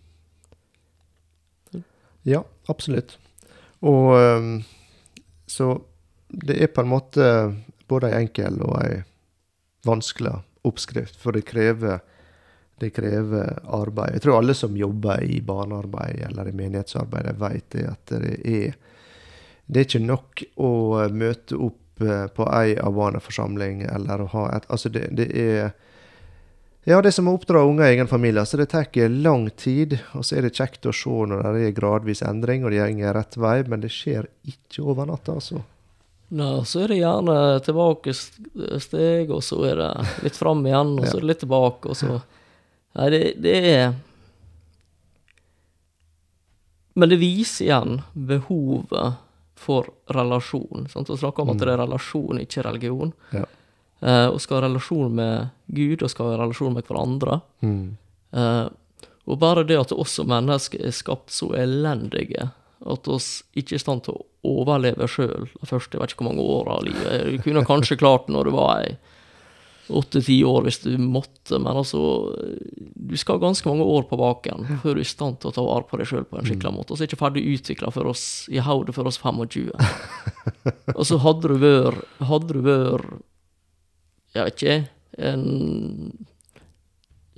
Ja, 2.26 2.42
absolutt. 2.66 3.14
Og 3.86 4.10
ehm, 4.18 4.50
så 5.46 5.68
det 6.28 6.58
er 6.58 6.72
på 6.74 6.82
en 6.82 6.90
måte 6.90 7.28
både 7.86 8.10
ei 8.10 8.24
enkel 8.24 8.58
og 8.66 8.74
ei 8.82 9.00
vanskelig 9.86 10.36
oppskrift, 10.66 11.16
for 11.16 11.32
det 11.32 11.46
krever, 11.48 12.00
det 12.80 12.92
krever 12.96 13.60
arbeid. 13.64 14.16
Jeg 14.16 14.26
tror 14.26 14.38
alle 14.38 14.54
som 14.56 14.76
jobber 14.76 15.22
i 15.24 15.40
barnearbeid 15.40 16.24
eller 16.28 16.48
i 16.48 16.56
menighetsarbeid, 16.56 17.32
vet 17.40 17.68
det 17.76 17.86
at 17.88 18.16
det 18.20 18.38
er 18.44 18.80
det 19.70 19.78
er 19.78 19.86
ikke 19.86 20.02
nok 20.02 20.42
å 20.58 20.70
møte 21.14 21.58
opp 21.62 22.02
eh, 22.02 22.26
på 22.34 22.46
ei 22.50 22.74
Awana-forsamling 22.74 23.84
eller 23.86 24.24
å 24.24 24.30
ha 24.32 24.48
et 24.56 24.66
Altså, 24.66 24.90
det, 24.90 25.06
det 25.14 25.28
er 25.30 25.70
ja, 26.88 26.96
det 26.98 27.10
er 27.10 27.14
som 27.14 27.28
å 27.28 27.34
oppdra 27.36 27.60
unger 27.68 27.84
i 27.84 27.92
egen 27.92 28.08
familie. 28.08 28.42
Så 28.48 28.56
det 28.56 28.70
tar 28.72 28.88
lang 29.12 29.50
tid. 29.50 29.98
Og 30.16 30.24
så 30.24 30.38
er 30.38 30.46
det 30.46 30.56
kjekt 30.56 30.88
å 30.88 30.94
se 30.96 31.12
når 31.28 31.44
det 31.44 31.66
er 31.68 31.76
gradvis 31.76 32.22
endring, 32.24 32.64
og 32.64 32.72
det 32.72 32.80
går 32.96 33.14
rett 33.14 33.36
vei, 33.36 33.58
men 33.68 33.84
det 33.84 33.92
skjer 33.92 34.26
ikke 34.48 34.82
over 34.88 35.06
natta, 35.06 35.36
altså. 35.36 35.60
Nei, 36.30 36.50
så 36.64 36.84
er 36.84 36.92
det 36.92 37.00
gjerne 37.00 37.38
tilbake 37.66 38.12
steg, 38.14 39.32
og 39.34 39.42
så 39.42 39.64
er 39.66 39.80
det 39.80 39.90
litt 40.26 40.38
fram 40.38 40.62
igjen, 40.66 40.92
og 41.00 41.06
så 41.08 41.16
er 41.16 41.24
det 41.24 41.30
litt 41.32 41.42
tilbake, 41.46 41.90
og 41.90 41.98
så 41.98 42.20
Nei, 42.98 43.04
det, 43.14 43.18
det 43.38 43.52
er 43.70 43.92
Men 46.98 47.12
det 47.12 47.20
viser 47.20 47.68
igjen 47.68 48.00
behovet 48.12 49.20
for 49.54 49.86
relasjon. 50.10 50.88
Sant? 50.90 51.10
Vi 51.12 51.20
snakker 51.20 51.44
om 51.44 51.52
at 51.52 51.60
det 51.62 51.68
er 51.70 51.78
relasjon, 51.84 52.40
ikke 52.42 52.64
religion. 52.66 53.12
Ja. 53.30 53.44
Eh, 54.00 54.26
og 54.26 54.40
skal 54.42 54.58
ha 54.58 54.64
relasjon 54.66 55.14
med 55.14 55.52
Gud, 55.70 56.02
og 56.02 56.10
skal 56.10 56.32
ha 56.32 56.40
relasjon 56.40 56.74
med 56.74 56.88
hverandre. 56.88 57.38
Mm. 57.62 57.96
Eh, 58.34 58.66
og 59.30 59.38
bare 59.38 59.64
det 59.68 59.78
at 59.78 59.94
oss 59.94 60.16
som 60.18 60.30
mennesker 60.32 60.82
er 60.82 60.96
skapt 60.96 61.30
så 61.34 61.52
elendige 61.60 62.50
at 62.88 63.08
oss 63.12 63.30
ikke 63.52 63.74
er 63.74 63.80
i 63.80 63.82
stand 63.82 64.04
til 64.06 64.16
å 64.16 64.26
overleve 64.60 65.08
sjøl 65.10 65.48
de 65.50 65.68
første 65.68 65.96
jeg 65.96 66.00
vet 66.00 66.14
ikke 66.14 66.24
hvor 66.24 66.30
mange 66.32 66.46
åra 66.48 66.78
av 66.78 66.86
livet. 66.86 67.26
Du 67.28 67.42
kunne 67.44 67.66
kanskje 67.68 67.98
klart 68.00 68.28
det 68.28 68.34
når 68.36 68.48
du 68.48 68.54
var 68.56 68.84
ei 68.84 68.94
åtte-ti 69.90 70.36
år 70.46 70.64
hvis 70.66 70.80
du 70.84 70.92
måtte, 71.02 71.58
men 71.58 71.80
altså 71.80 72.00
Du 73.10 73.16
skal 73.18 73.40
ganske 73.42 73.66
mange 73.68 73.82
år 73.82 74.04
på 74.06 74.18
baken 74.20 74.68
før 74.84 74.94
du 74.94 75.00
er 75.00 75.04
i 75.04 75.08
stand 75.08 75.40
til 75.40 75.50
å 75.50 75.56
ta 75.56 75.64
vare 75.66 75.86
på 75.88 75.98
deg 75.98 76.08
sjøl 76.08 76.26
på 76.30 76.38
en 76.38 76.46
skikkelig 76.46 76.76
måte. 76.76 76.92
Og 76.92 76.98
så 76.98 77.04
er 77.04 77.10
ikke 77.10 77.24
ferdig 77.24 77.42
utvikla 77.56 77.90
i 77.90 78.62
hodet 78.62 78.94
for 78.94 79.10
oss 79.10 79.18
25. 79.18 79.72
Og 80.98 81.02
så 81.08 81.18
hadde 81.24 81.50
du 81.50 81.58
vært 81.62 82.24
Hadde 82.30 82.54
du 82.54 82.62
vært 82.64 83.10
Jeg 84.36 84.46
vet 84.46 84.62
ikke 84.62 84.78
en 85.30 85.46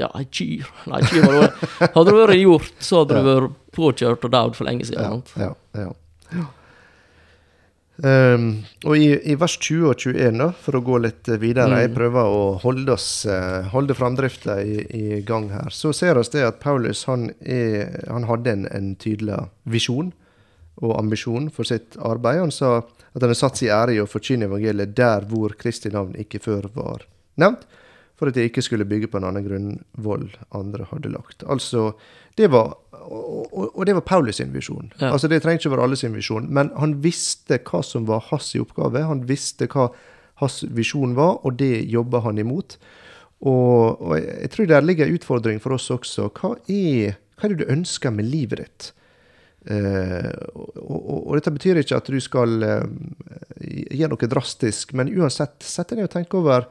ja, 0.00 0.08
ei 0.18 0.24
kyr. 0.32 0.70
Nei, 0.90 1.02
kyr 1.08 1.26
var 1.26 1.38
det. 1.38 1.68
Hadde 1.96 2.08
det 2.08 2.16
vært 2.16 2.40
gjort, 2.40 2.72
så 2.80 3.02
hadde 3.02 3.20
du 3.20 3.28
vært 3.28 3.60
påkjørt 3.76 4.26
og 4.26 4.34
dødd 4.34 4.58
for 4.58 4.68
lenge 4.68 4.88
siden. 4.88 5.22
Ja, 5.36 5.52
ja, 5.76 5.92
ja. 6.32 6.48
Um, 8.02 8.64
og 8.88 8.96
i, 8.96 9.12
i 9.30 9.34
vers 9.38 9.54
20 9.60 9.90
og 9.90 10.00
21, 10.00 10.38
da, 10.40 10.48
for 10.64 10.78
å 10.78 10.80
gå 10.82 10.96
litt 11.04 11.28
videre, 11.38 11.82
jeg 11.84 11.92
prøver 11.94 12.34
å 12.34 12.40
holde 12.62 12.96
oss 12.96 13.26
eh, 13.30 13.68
holde 13.70 13.94
framdrifta 13.94 14.56
i, 14.64 14.80
i 14.96 15.20
gang 15.28 15.50
her, 15.52 15.68
så 15.70 15.92
ser 15.94 16.18
vi 16.18 16.24
det 16.32 16.46
at 16.48 16.58
Paulus 16.64 17.04
han, 17.06 17.28
er, 17.44 17.92
han 18.08 18.26
hadde 18.26 18.56
en, 18.56 18.64
en 18.72 18.88
tydelig 18.98 19.44
visjon 19.70 20.10
og 20.82 20.96
ambisjon 20.98 21.46
for 21.52 21.68
sitt 21.68 21.94
arbeid. 22.00 22.40
Han 22.40 22.54
sa 22.54 22.78
at 22.80 22.90
han 23.12 23.26
hadde 23.26 23.38
satt 23.38 23.60
sin 23.60 23.70
ære 23.76 23.94
i 23.94 24.02
å 24.02 24.08
forkynne 24.08 24.48
evangeliet 24.48 24.96
der 24.98 25.28
hvor 25.28 25.54
Kristi 25.60 25.92
navn 25.92 26.16
ikke 26.18 26.40
før 26.42 26.72
var 26.74 27.06
nevnt, 27.38 27.68
for 28.22 28.30
at 28.30 28.38
jeg 28.38 28.52
ikke 28.52 28.62
skulle 28.62 28.86
bygge 28.86 29.10
på 29.10 29.18
en 29.18 29.26
annen 29.26 29.42
grunnvoll 29.42 30.28
andre 30.54 30.86
hadde 30.92 31.10
lagt. 31.10 31.42
Altså, 31.50 31.88
det 32.38 32.52
var, 32.54 32.76
og, 33.02 33.48
og, 33.50 33.72
og 33.74 33.88
det 33.88 33.96
var 33.98 34.06
Paulus 34.06 34.38
sin 34.38 34.54
visjon. 34.54 34.92
Ja. 35.00 35.10
Altså, 35.10 35.26
det 35.26 35.40
trenger 35.42 35.58
ikke 35.58 35.72
være 35.74 35.88
alle 35.88 35.98
sin 35.98 36.14
visjon, 36.14 36.46
men 36.46 36.70
han 36.78 37.00
visste 37.02 37.58
hva 37.66 37.82
som 37.82 38.06
var 38.06 38.22
hans 38.28 38.52
oppgave. 38.60 39.02
Han 39.08 39.24
visste 39.26 39.66
hva 39.72 39.88
hans 40.38 40.60
visjon 40.70 41.16
var, 41.18 41.40
og 41.42 41.58
det 41.58 41.82
jobba 41.90 42.22
han 42.28 42.38
imot. 42.38 42.78
Og, 43.42 43.98
og 43.98 44.14
jeg 44.20 44.52
tror 44.54 44.70
der 44.70 44.86
ligger 44.86 45.10
en 45.10 45.18
utfordring 45.18 45.58
for 45.62 45.74
oss 45.74 45.90
også. 45.90 46.28
Hva 46.38 46.54
er, 46.70 47.18
hva 47.34 47.48
er 47.48 47.56
det 47.56 47.64
du 47.64 47.72
ønsker 47.74 48.14
med 48.14 48.30
livet 48.30 48.62
ditt? 48.62 48.92
Uh, 49.62 50.30
og, 50.82 51.02
og 51.10 51.34
dette 51.38 51.52
betyr 51.54 51.82
ikke 51.82 51.98
at 51.98 52.08
du 52.10 52.22
skal 52.22 52.54
uh, 52.66 52.86
gjøre 53.62 54.14
noe 54.14 54.30
drastisk, 54.30 54.94
men 54.98 55.10
uansett, 55.10 55.58
sett 55.66 55.90
deg 55.90 56.00
ned 56.00 56.10
og 56.10 56.14
tenk 56.14 56.38
over 56.38 56.70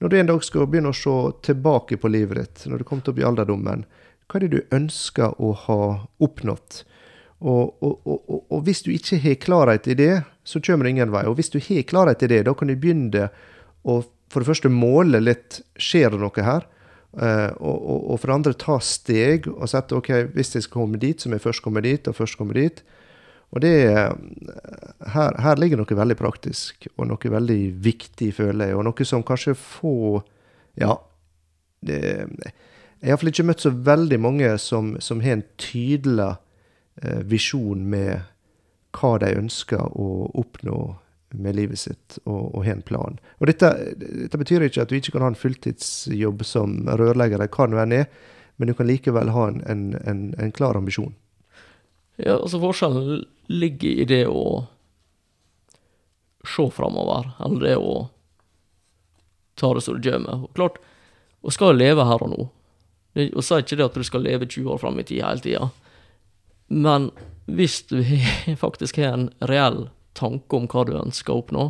når 0.00 0.12
du 0.12 0.18
en 0.18 0.30
dag 0.32 0.42
skal 0.44 0.66
begynne 0.68 0.92
å 0.92 0.96
se 0.96 1.14
tilbake 1.46 1.98
på 2.00 2.10
livet 2.12 2.40
ditt, 2.40 2.66
når 2.70 2.82
du 2.82 2.88
kommer 2.88 3.06
til 3.06 3.14
opp 3.14 3.22
i 3.22 3.28
alderdommen, 3.28 3.86
hva 4.26 4.38
er 4.38 4.46
det 4.46 4.52
du 4.56 4.76
ønsker 4.76 5.38
å 5.40 5.52
ha 5.66 5.80
oppnådd? 6.22 6.82
Og, 7.36 7.76
og, 7.84 7.94
og, 8.08 8.20
og, 8.48 8.60
hvis 8.64 8.82
du 8.84 8.90
ikke 8.94 9.20
har 9.22 9.40
klarhet 9.40 9.88
i 9.92 9.96
det, 9.98 10.12
så 10.46 10.60
kommer 10.64 10.86
det 10.86 10.96
ingen 10.96 11.12
vei. 11.12 11.26
Og 11.28 11.36
hvis 11.38 11.52
du 11.52 11.58
har 11.60 11.88
klarhet 11.88 12.24
i 12.24 12.30
det, 12.32 12.42
da 12.48 12.54
kan 12.56 12.72
du 12.72 12.76
begynne 12.80 13.28
å 13.86 14.00
for 14.32 14.42
det 14.42 14.48
første 14.48 14.72
måle 14.72 15.20
litt 15.22 15.60
skjer 15.78 16.10
det 16.12 16.20
noe 16.20 16.44
her. 16.44 16.66
Eh, 17.16 17.50
og 17.56 18.16
for 18.18 18.28
det 18.28 18.36
andre 18.36 18.54
ta 18.58 18.78
steg 18.82 19.46
og 19.52 19.68
sette 19.70 19.96
ok, 19.96 20.10
hvis 20.34 20.56
jeg 20.56 20.66
skal 20.66 20.82
komme 20.82 21.00
dit, 21.00 21.20
så 21.20 21.30
må 21.30 21.38
jeg 21.38 21.46
først 21.46 21.64
komme 21.64 21.82
dit, 21.84 22.08
og 22.10 22.18
først 22.18 22.38
komme 22.40 22.56
dit. 22.56 22.82
Og 23.56 23.62
det 23.64 23.72
er- 23.88 24.12
her, 25.14 25.36
her 25.40 25.56
ligger 25.56 25.80
noe 25.80 25.96
veldig 25.96 26.16
praktisk, 26.20 26.86
og 26.98 27.06
noe 27.08 27.30
veldig 27.32 27.60
viktig, 27.80 28.34
føler 28.36 28.68
jeg. 28.68 28.76
Og 28.76 28.84
noe 28.84 29.04
som 29.08 29.24
kanskje 29.24 29.56
få 29.56 30.22
Ja, 30.76 30.98
det, 31.80 31.96
jeg 33.00 33.08
har 33.08 33.14
iallfall 33.14 33.30
ikke 33.30 33.46
møtt 33.48 33.62
så 33.64 33.70
veldig 33.72 34.18
mange 34.20 34.50
som, 34.60 34.96
som 35.00 35.22
har 35.24 35.38
en 35.38 35.44
tydelig 35.56 36.36
eh, 37.02 37.22
visjon 37.24 37.80
med 37.88 38.20
hva 38.92 39.14
de 39.22 39.30
ønsker 39.38 39.80
å 39.96 40.30
oppnå 40.36 40.78
med 41.32 41.56
livet 41.56 41.78
sitt, 41.80 42.18
og, 42.24 42.54
og 42.54 42.64
har 42.64 42.76
en 42.76 42.84
plan. 42.84 43.18
Og 43.40 43.48
dette, 43.50 43.68
dette 43.96 44.40
betyr 44.40 44.64
ikke 44.68 44.84
at 44.84 44.92
du 44.92 44.96
ikke 44.96 45.12
kan 45.16 45.24
ha 45.24 45.32
en 45.32 45.38
fulltidsjobb 45.40 46.44
som 46.44 46.78
rørlegger, 46.88 47.40
eller 47.40 47.52
hva 47.52 47.66
det 47.66 47.74
nå 47.74 47.82
enn 47.82 47.96
er, 48.02 48.06
men 48.56 48.68
du 48.68 48.74
kan 48.76 48.88
likevel 48.88 49.32
ha 49.32 49.48
en, 49.50 49.62
en, 49.68 49.86
en, 50.04 50.22
en 50.40 50.52
klar 50.56 50.76
ambisjon. 50.76 51.12
Ja, 52.16 52.38
altså 52.38 52.60
Forskjellen 52.62 53.24
ligger 53.52 53.90
i 54.02 54.04
det 54.08 54.22
å 54.30 54.66
se 56.46 56.64
framover, 56.72 57.32
eller 57.42 57.60
det 57.66 57.76
å 57.76 57.94
ta 59.58 59.72
det 59.74 59.82
som 59.84 59.98
det 60.00 60.12
kommer. 60.14 60.44
Og 60.46 60.54
klart, 60.56 60.78
og 61.42 61.52
skal 61.52 61.76
leve 61.76 62.04
her 62.06 62.22
og 62.22 62.30
nå. 62.32 62.46
Og 63.32 63.42
sier 63.44 63.62
ikke 63.64 63.78
det 63.80 63.86
at 63.88 63.96
du 63.96 64.04
skal 64.04 64.24
leve 64.26 64.46
20 64.48 64.68
år 64.74 64.80
fram 64.82 64.98
i 65.00 65.04
tid 65.08 65.22
hele 65.24 65.40
tida, 65.44 65.68
men 66.68 67.10
hvis 67.46 67.82
du 67.90 68.00
faktisk 68.64 68.98
har 69.00 69.14
en 69.16 69.28
reell 69.48 69.86
tanke 70.16 70.56
om 70.56 70.66
hva 70.72 70.82
du 70.88 70.94
ønsker 70.98 71.32
å 71.34 71.42
oppnå, 71.44 71.66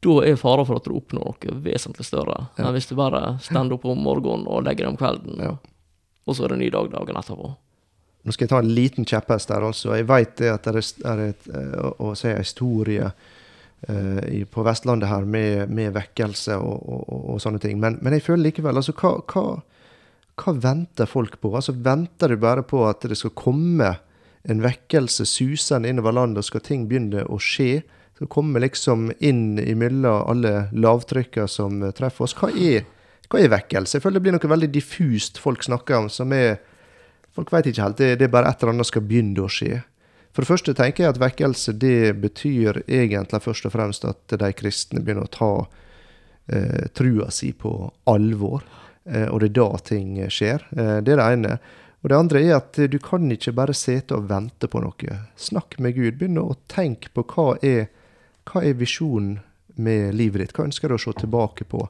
da 0.00 0.14
er 0.24 0.38
faren 0.40 0.64
for 0.64 0.80
at 0.80 0.86
du 0.88 0.94
oppnår 0.96 1.26
noe 1.44 1.56
vesentlig 1.64 2.06
større 2.08 2.36
Ja. 2.56 2.64
enn 2.66 2.72
hvis 2.76 2.88
du 2.88 2.94
bare 2.96 3.34
stender 3.44 3.76
opp 3.76 3.84
om 3.84 4.00
morgenen 4.00 4.46
og 4.48 4.62
legger 4.64 4.86
deg 4.86 4.94
om 4.94 4.96
kvelden, 5.00 5.42
Ja. 5.44 5.56
og 6.26 6.34
så 6.36 6.44
er 6.44 6.48
det 6.48 6.56
en 6.56 6.62
ny 6.64 6.70
dag 6.72 6.88
dagen 6.90 7.16
etterpå. 7.20 7.50
Nå 8.22 8.34
skal 8.34 8.44
jeg 8.44 8.52
ta 8.52 8.60
en 8.60 8.74
liten 8.76 9.06
kjepphest 9.08 9.48
der, 9.48 9.64
altså. 9.64 9.94
Jeg 9.96 10.08
det 10.36 10.50
at 10.52 10.66
det 10.66 10.82
er, 11.08 11.22
et, 11.30 11.46
eh, 11.48 11.86
å, 12.04 12.12
si 12.18 12.28
historie 12.34 13.06
uh, 13.88 14.20
i, 14.28 14.42
på 14.44 14.64
Vestlandet 14.66 15.08
her 15.08 15.24
med, 15.24 15.72
med 15.72 15.94
vekkelse 15.96 16.58
og, 16.60 16.82
og, 16.84 17.06
og, 17.08 17.22
og 17.34 17.40
sånne 17.40 17.62
ting. 17.62 17.80
Men, 17.80 17.96
men 18.04 18.18
jeg 18.18 18.26
føler 18.28 18.50
likevel 18.50 18.76
altså, 18.76 18.92
hva, 19.00 19.14
hva, 19.32 19.44
hva 20.40 20.56
venter 20.68 21.08
folk 21.08 21.40
på? 21.40 21.54
Altså, 21.56 21.72
Venter 21.72 22.34
du 22.34 22.40
bare 22.40 22.64
på 22.66 22.84
at 22.88 23.08
det 23.08 23.16
skal 23.16 23.32
komme 23.36 23.94
en 24.48 24.62
vekkelse 24.64 25.24
susende 25.28 25.88
innover 25.88 26.16
landet, 26.16 26.44
og 26.44 26.48
skal 26.48 26.64
ting 26.64 26.86
begynne 26.88 27.24
å 27.24 27.40
skje? 27.40 27.82
Skal 28.16 28.28
komme 28.32 28.60
liksom 28.60 29.08
inn 29.24 29.58
imellom 29.60 30.28
alle 30.28 30.66
lavtrykkene 30.76 31.48
som 31.48 31.80
treffer 31.96 32.28
oss? 32.28 32.36
Hva 32.36 32.52
er, 32.52 32.84
hva 33.32 33.40
er 33.40 33.52
vekkelse? 33.56 33.96
Jeg 33.96 34.04
føler 34.04 34.20
det 34.20 34.26
blir 34.26 34.36
noe 34.36 34.52
veldig 34.52 34.74
diffust 34.76 35.40
folk 35.40 35.64
snakker 35.64 36.02
om, 36.02 36.12
som 36.12 36.36
er 36.36 36.58
Folk 37.36 37.52
vet 37.52 37.70
ikke 37.70 37.84
helt. 37.84 37.98
Det, 38.00 38.16
det 38.18 38.26
er 38.26 38.32
bare 38.32 38.50
et 38.50 38.62
eller 38.62 38.74
annet 38.74 38.90
skal 38.90 39.06
begynne 39.06 39.44
å 39.44 39.50
skje. 39.50 39.80
For 40.30 40.44
det 40.44 40.50
første 40.50 40.74
tenker 40.78 41.04
jeg 41.04 41.14
at 41.14 41.20
vekkelse 41.20 41.74
det 41.82 42.14
betyr 42.22 42.84
egentlig 42.86 43.42
først 43.42 43.66
og 43.66 43.74
fremst 43.74 44.06
at 44.06 44.36
de 44.38 44.50
kristne 44.54 45.02
begynner 45.02 45.26
å 45.26 45.34
ta 45.34 45.52
eh, 46.54 46.86
trua 46.94 47.30
si 47.34 47.50
på 47.52 47.72
alvor. 48.10 48.62
Eh, 49.04 49.26
og 49.26 49.42
det 49.42 49.50
er 49.50 49.56
da 49.58 49.68
ting 49.90 50.16
skjer. 50.30 50.66
Eh, 50.70 50.98
det 51.02 51.16
er 51.16 51.22
det 51.22 51.28
ene. 51.34 51.56
Og 52.00 52.08
det 52.10 52.16
andre 52.16 52.42
er 52.46 52.56
at 52.60 52.78
du 52.88 52.98
kan 53.02 53.26
ikke 53.34 53.56
bare 53.58 53.76
sitte 53.76 54.16
og 54.16 54.30
vente 54.30 54.70
på 54.70 54.80
noe. 54.80 55.18
Snakk 55.36 55.76
med 55.82 55.98
Gud. 55.98 56.20
Begynn 56.20 56.38
å 56.40 56.54
tenke 56.70 57.10
på 57.12 57.26
hva 57.34 57.52
er, 57.66 57.90
hva 58.48 58.62
er 58.64 58.78
visjonen 58.78 59.40
med 59.80 60.14
livet 60.14 60.44
ditt. 60.44 60.54
Hva 60.56 60.68
ønsker 60.70 60.88
du 60.88 60.96
å 60.96 61.02
se 61.02 61.16
tilbake 61.20 61.66
på? 61.68 61.86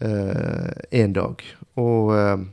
en 0.00 1.12
dag. 1.12 1.42
Og 1.76 2.12
eh, 2.16 2.44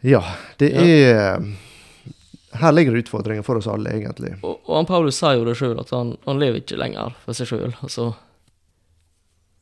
ja, 0.00 0.22
det 0.60 0.70
er 0.76 1.42
Her 2.58 2.72
ligger 2.72 2.96
utfordringen 2.96 3.44
for 3.44 3.60
oss 3.60 3.66
alle, 3.70 3.92
egentlig. 3.92 4.32
Og, 4.42 4.56
og 4.64 4.76
han 4.76 4.88
Paulus 4.88 5.18
sier 5.20 5.36
jo 5.36 5.44
det 5.46 5.56
sjøl, 5.58 5.76
at 5.78 5.90
han, 5.94 6.16
han 6.24 6.40
lever 6.40 6.62
ikke 6.62 6.78
lenger 6.80 7.14
for 7.22 7.36
seg 7.36 7.50
sjøl. 7.50 7.74
Altså, 7.84 8.12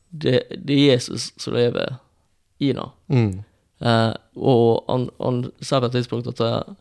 det, 0.09 0.39
det 0.55 0.77
er 0.77 0.93
Jesus 0.93 1.31
som 1.37 1.57
lever 1.57 1.97
i 2.63 2.71
ham. 2.73 2.93
Mm. 3.11 3.43
Eh, 3.79 4.13
og 4.35 4.85
han, 4.87 5.09
han 5.19 5.43
sier 5.59 5.83
på 5.83 5.89
et 5.89 5.97
tidspunkt 5.99 6.31
at 6.31 6.41
eh, 6.45 6.73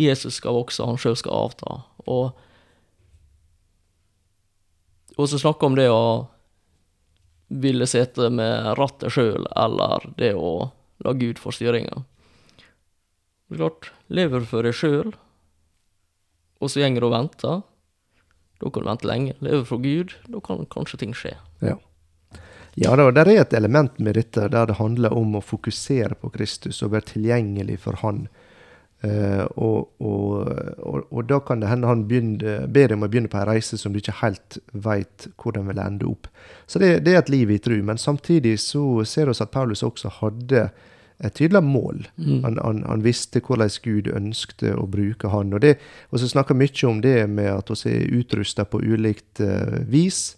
Jesus 0.00 0.40
skal 0.40 0.58
vokse, 0.58 0.84
han 0.84 1.00
sjøl 1.00 1.16
skal 1.20 1.46
avta. 1.46 1.78
Og, 2.04 2.36
og 5.16 5.30
så 5.30 5.40
snakker 5.40 5.70
om 5.70 5.78
det 5.78 5.88
å 5.92 6.04
ville 7.50 7.86
sitte 7.90 8.30
med 8.30 8.74
rattet 8.78 9.14
sjøl, 9.14 9.46
eller 9.58 10.06
det 10.18 10.34
å 10.38 10.70
la 11.04 11.14
Gud 11.18 11.40
få 11.40 11.52
styringa. 11.54 12.04
Klart, 13.50 13.90
lever 14.06 14.44
for 14.46 14.66
deg 14.66 14.76
sjøl, 14.78 15.10
og 16.60 16.70
så 16.70 16.82
gjenger 16.84 17.06
og 17.06 17.14
venter, 17.16 17.62
da 18.60 18.68
kan 18.70 18.84
du 18.84 18.90
vente 18.90 19.08
lenge. 19.08 19.36
Lever 19.42 19.64
for 19.66 19.82
Gud, 19.82 20.14
da 20.30 20.42
kan 20.44 20.66
kanskje 20.70 21.00
ting 21.00 21.16
skje. 21.16 21.34
Ja. 21.64 21.78
Ja 22.78 22.94
det 22.94 23.24
er 23.24 23.32
et 23.32 23.56
element 23.56 23.98
med 23.98 24.14
dette 24.14 24.46
der 24.52 24.68
det 24.70 24.78
handler 24.78 25.16
om 25.16 25.34
å 25.34 25.42
fokusere 25.42 26.14
på 26.20 26.30
Kristus 26.30 26.82
og 26.86 26.92
være 26.94 27.16
tilgjengelig 27.16 27.80
for 27.82 27.98
Han. 28.04 28.28
Uh, 29.00 29.46
og, 29.56 29.88
og, 30.04 30.50
og, 30.84 31.06
og 31.08 31.24
da 31.24 31.38
kan 31.40 31.62
det 31.62 31.70
hende 31.70 31.88
han 31.88 32.02
begynner, 32.04 32.66
ber 32.68 32.90
deg 32.90 32.98
om 32.98 33.06
å 33.06 33.08
begynne 33.08 33.30
på 33.32 33.38
en 33.40 33.46
reise 33.48 33.78
som 33.80 33.94
du 33.94 33.96
ikke 33.96 34.18
helt 34.18 34.58
veit 34.76 35.24
hvordan 35.40 35.70
vil 35.72 35.80
ende 35.80 36.04
opp. 36.10 36.28
Så 36.68 36.82
det, 36.82 36.98
det 37.06 37.14
er 37.14 37.22
et 37.22 37.32
liv 37.32 37.50
i 37.50 37.56
tru. 37.64 37.78
Men 37.80 37.98
samtidig 37.98 38.58
så 38.60 39.00
ser 39.08 39.32
vi 39.32 39.38
at 39.40 39.54
Paulus 39.56 39.80
også 39.86 40.12
hadde 40.20 40.66
et 41.20 41.34
tydelig 41.36 41.62
mål. 41.64 42.06
Han, 42.16 42.58
han, 42.62 42.82
han 42.88 43.02
visste 43.04 43.42
hvordan 43.44 43.70
Gud 43.84 44.08
ønskte 44.08 44.72
å 44.76 44.86
bruke 44.88 45.28
han. 45.28 45.52
Og, 45.52 45.60
det, 45.60 45.74
og 46.10 46.22
så 46.22 46.28
snakker 46.30 46.56
mye 46.56 46.86
om 46.88 47.02
det 47.04 47.16
med 47.28 47.50
at 47.52 47.72
vi 47.72 47.92
er 47.92 48.14
utrusta 48.20 48.64
på 48.64 48.80
ulikt 48.80 49.42
uh, 49.44 49.80
vis. 49.90 50.36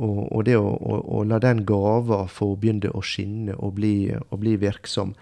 Og, 0.00 0.20
og 0.30 0.44
det 0.46 0.54
å, 0.56 0.70
å, 0.70 1.00
å 1.18 1.24
la 1.28 1.40
den 1.42 1.64
gava 1.68 2.22
få 2.30 2.54
begynne 2.60 2.92
å 2.94 3.02
skinne 3.04 3.58
og 3.58 3.74
bli, 3.80 4.12
og 4.14 4.38
bli 4.40 4.54
virksom. 4.60 5.16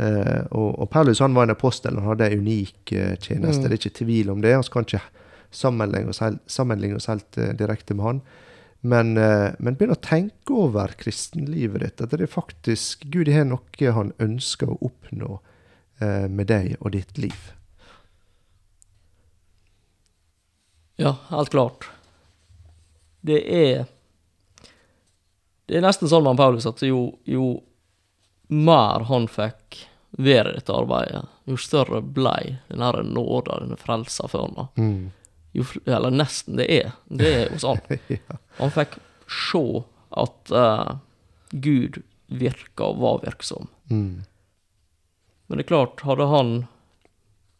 Uh, 0.00 0.42
og, 0.50 0.70
og 0.80 0.88
Paulus 0.90 1.20
han 1.22 1.36
var 1.36 1.46
en 1.46 1.54
apostel, 1.54 2.00
han 2.00 2.14
hadde 2.14 2.32
en 2.32 2.40
unik 2.46 2.94
uh, 2.96 3.12
tjeneste. 3.20 3.60
Mm. 3.60 3.68
Det 3.68 3.70
er 3.70 3.82
ikke 3.82 3.98
tvil 4.00 4.32
om 4.32 4.40
det. 4.42 4.56
Vi 4.56 4.74
kan 4.74 4.88
ikke 4.88 5.04
sammenligne 5.54 6.10
oss 6.10 6.24
helt, 6.24 6.40
sammenligne 6.50 6.98
oss 6.98 7.12
helt 7.12 7.36
direkte 7.60 7.94
med 7.94 8.08
han. 8.08 8.24
Men, 8.84 9.16
eh, 9.16 9.54
men 9.58 9.78
begynn 9.78 9.94
å 9.94 10.00
tenke 10.04 10.52
over 10.52 10.92
kristenlivet 11.00 11.80
ditt. 11.80 12.02
At 12.04 12.12
det 12.12 12.26
er 12.26 12.28
faktisk 12.28 13.06
Gud 13.08 13.30
har 13.32 13.46
noe 13.48 13.92
han 13.96 14.12
ønsker 14.20 14.68
å 14.68 14.76
oppnå 14.84 15.38
eh, 16.04 16.26
med 16.28 16.50
deg 16.52 16.74
og 16.82 16.92
ditt 16.92 17.16
liv. 17.16 17.46
Ja, 21.00 21.14
helt 21.30 21.54
klart. 21.54 21.88
Det 23.24 23.40
er 23.40 23.86
Det 25.64 25.78
er 25.78 25.86
nesten 25.86 26.10
sånn 26.12 26.26
med 26.28 26.36
Paulus 26.36 26.68
at 26.68 26.82
jo, 26.84 27.14
jo 27.24 27.62
mer 28.52 29.08
han 29.08 29.24
fikk 29.32 29.78
være 30.20 30.52
i 30.52 30.58
dette 30.58 30.76
arbeidet, 30.76 31.22
jo 31.48 31.56
større 31.56 32.02
blei 32.04 32.58
denne 32.68 33.00
nåda, 33.08 33.62
denne 33.62 33.80
frelsa 33.80 34.28
for 34.28 34.44
ham. 34.44 34.68
Mm. 34.76 35.08
Jo, 35.54 35.64
eller 35.86 36.10
nesten 36.10 36.58
det 36.58 36.66
er. 36.72 36.94
Det 37.06 37.30
er 37.30 37.52
hos 37.52 37.66
han. 37.66 37.80
Han 38.60 38.74
fikk 38.74 38.98
se 39.30 39.64
at 40.14 40.52
uh, 40.54 40.96
Gud 41.50 42.02
virka 42.26 42.90
og 42.90 43.00
var 43.02 43.20
virksom. 43.24 43.68
Mm. 43.90 44.24
Men 45.46 45.58
det 45.58 45.66
er 45.66 45.70
klart, 45.70 46.02
hadde 46.06 46.26
han 46.30 46.52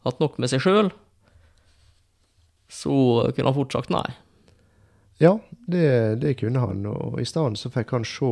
hatt 0.07 0.21
nok 0.23 0.39
med 0.41 0.51
seg 0.53 0.63
sjøl, 0.65 0.91
så 2.73 2.97
kunne 3.35 3.51
han 3.51 3.57
fort 3.57 3.75
sagt 3.77 3.93
nei. 3.93 4.07
Ja, 5.23 5.37
det, 5.71 5.89
det 6.25 6.37
kunne 6.41 6.63
han, 6.65 6.87
og 6.91 7.21
i 7.23 7.27
stedet 7.29 7.61
så 7.61 7.71
fikk 7.71 7.93
han 7.95 8.07
se 8.09 8.31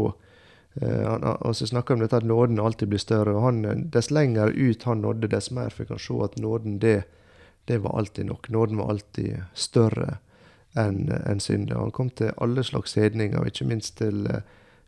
eh, 0.80 1.04
han, 1.06 1.22
Og 1.46 1.54
så 1.54 1.68
snakker 1.70 1.94
om 1.94 2.02
dette 2.02 2.18
at 2.18 2.26
nåden 2.26 2.58
alltid 2.60 2.90
blir 2.90 3.02
større, 3.02 3.36
og 3.36 3.46
han, 3.46 3.64
eh, 3.64 3.84
dess 3.94 4.10
lenger 4.10 4.50
ut 4.50 4.88
han 4.88 5.04
nådde, 5.04 5.30
dess 5.30 5.52
mer 5.54 5.70
fikk 5.70 5.92
han 5.94 6.02
se 6.02 6.18
at 6.24 6.40
nåden, 6.42 6.80
det, 6.82 7.04
det 7.64 7.78
var 7.78 7.98
alltid 7.98 8.26
nok. 8.26 8.48
Nåden 8.48 8.76
var 8.76 8.90
alltid 8.90 9.42
større 9.54 10.18
enn 10.78 11.12
en 11.12 11.40
synden. 11.40 11.76
Han 11.76 11.90
kom 11.90 12.10
til 12.10 12.32
alle 12.36 12.64
slags 12.64 12.96
hedninger, 12.96 13.46
ikke 13.46 13.68
minst 13.68 13.98
til 14.00 14.26
eh, 14.26 14.42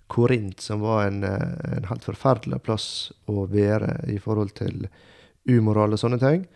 Korint, 0.06 0.60
som 0.60 0.80
var 0.84 1.06
en, 1.06 1.22
eh, 1.24 1.76
en 1.76 1.88
helt 1.90 2.04
forferdelig 2.04 2.62
plass 2.64 2.88
å 3.30 3.46
være 3.50 3.98
i 4.10 4.18
forhold 4.18 4.54
til 4.58 4.88
umoral 5.48 5.92
og 5.92 6.00
sånne 6.00 6.20
ting. 6.22 6.46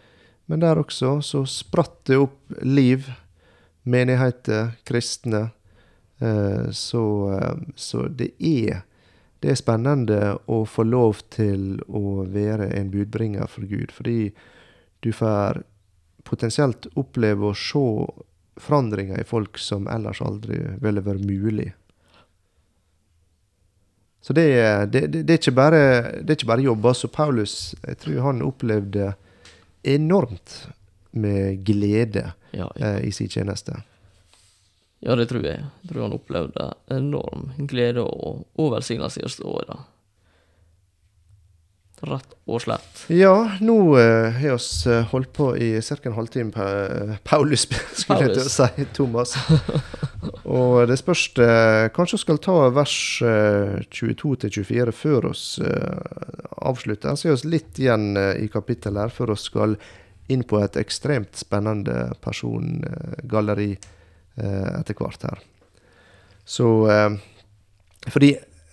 Men 0.48 0.64
der 0.64 0.80
også 0.80 1.18
så 1.22 1.44
spratt 1.48 2.00
det 2.08 2.18
opp 2.18 2.56
liv, 2.64 3.10
menigheter, 3.84 4.74
kristne. 4.88 5.50
Eh, 6.20 6.70
Så, 6.72 7.04
så 7.76 8.08
det 8.08 8.32
er 8.40 8.82
det 9.40 9.52
er 9.52 9.58
spennende 9.58 10.38
å 10.50 10.64
få 10.66 10.82
lov 10.82 11.20
til 11.30 11.78
å 11.86 12.24
være 12.26 12.72
en 12.74 12.90
budbringer 12.90 13.46
for 13.46 13.68
Gud, 13.70 13.92
fordi 13.94 14.32
du 15.04 15.12
får 15.14 15.62
potensielt 16.28 16.88
oppleve 17.00 17.50
å 17.50 17.56
se 17.56 17.84
forandringer 18.58 19.20
i 19.20 19.26
folk 19.26 19.58
som 19.62 19.86
ellers 19.90 20.20
aldri 20.24 20.58
ville 20.82 21.04
vært 21.04 21.24
mulig. 21.24 21.70
Så 24.20 24.34
det, 24.36 24.48
det, 24.92 25.06
det, 25.06 25.22
det, 25.22 25.32
er 25.32 25.38
ikke 25.38 25.56
bare, 25.56 25.82
det 26.20 26.34
er 26.34 26.36
ikke 26.40 26.50
bare 26.50 26.66
jobb. 26.66 26.88
Så 26.94 27.08
Paulus 27.08 27.54
jeg 27.86 28.00
tror 28.02 28.24
han 28.26 28.42
opplevde 28.44 29.12
enormt 29.86 30.66
med 31.16 31.62
glede 31.64 32.32
Ja, 32.50 32.66
ja. 32.76 32.86
eh, 32.86 33.08
i 33.08 33.12
sin 33.12 33.28
tjeneste. 33.28 33.78
Ja, 35.00 35.14
det 35.14 35.28
tror 35.30 35.46
jeg. 35.46 35.62
Jeg 35.62 35.92
tror 35.92 36.02
han 36.08 36.16
opplevde 36.16 36.66
enorm 36.90 37.52
glede 37.70 38.02
og, 38.02 38.42
oversignelse 38.58 39.22
i 39.22 39.28
å 39.28 39.32
stå 39.32 39.54
i 39.62 39.66
det. 39.70 39.78
Rett 42.00 42.34
og 42.46 42.60
slett. 42.62 43.00
Ja, 43.10 43.32
nå 43.58 43.74
eh, 43.98 44.36
har 44.38 44.54
vi 44.54 44.90
eh, 44.92 45.06
holdt 45.10 45.32
på 45.34 45.48
i 45.58 45.70
ca. 45.82 45.96
en 46.06 46.14
halvtime 46.14 46.52
på 46.54 46.62
eh, 46.62 47.16
Paulus, 47.26 47.64
skulle 47.98 48.28
jeg 48.28 48.36
til 48.36 48.46
å 48.46 48.52
si. 48.52 48.86
Thomas. 48.94 49.34
Og 50.44 50.86
det 50.86 50.98
spørs 51.00 51.24
eh, 51.42 51.88
Kanskje 51.94 52.20
vi 52.20 52.22
skal 52.22 52.40
ta 52.44 52.56
vers 52.74 52.96
eh, 53.26 53.80
22-24 53.90 54.94
før 54.94 55.30
vi 55.32 55.70
avslutter. 56.70 57.18
Så 57.18 57.32
er 57.32 57.40
vi 57.42 57.54
litt 57.56 57.82
igjen 57.82 58.12
i 58.16 58.46
kapittelet 58.52 59.08
her 59.08 59.14
før 59.14 59.34
vi 59.34 59.42
skal 59.42 59.78
inn 60.30 60.44
på 60.46 60.60
et 60.62 60.76
ekstremt 60.78 61.38
spennende 61.40 62.12
persongalleri 62.22 63.72
etter 64.38 64.94
hvert 64.94 65.24
her. 65.26 65.40
Så 66.46 66.68
Fordi 68.06 68.28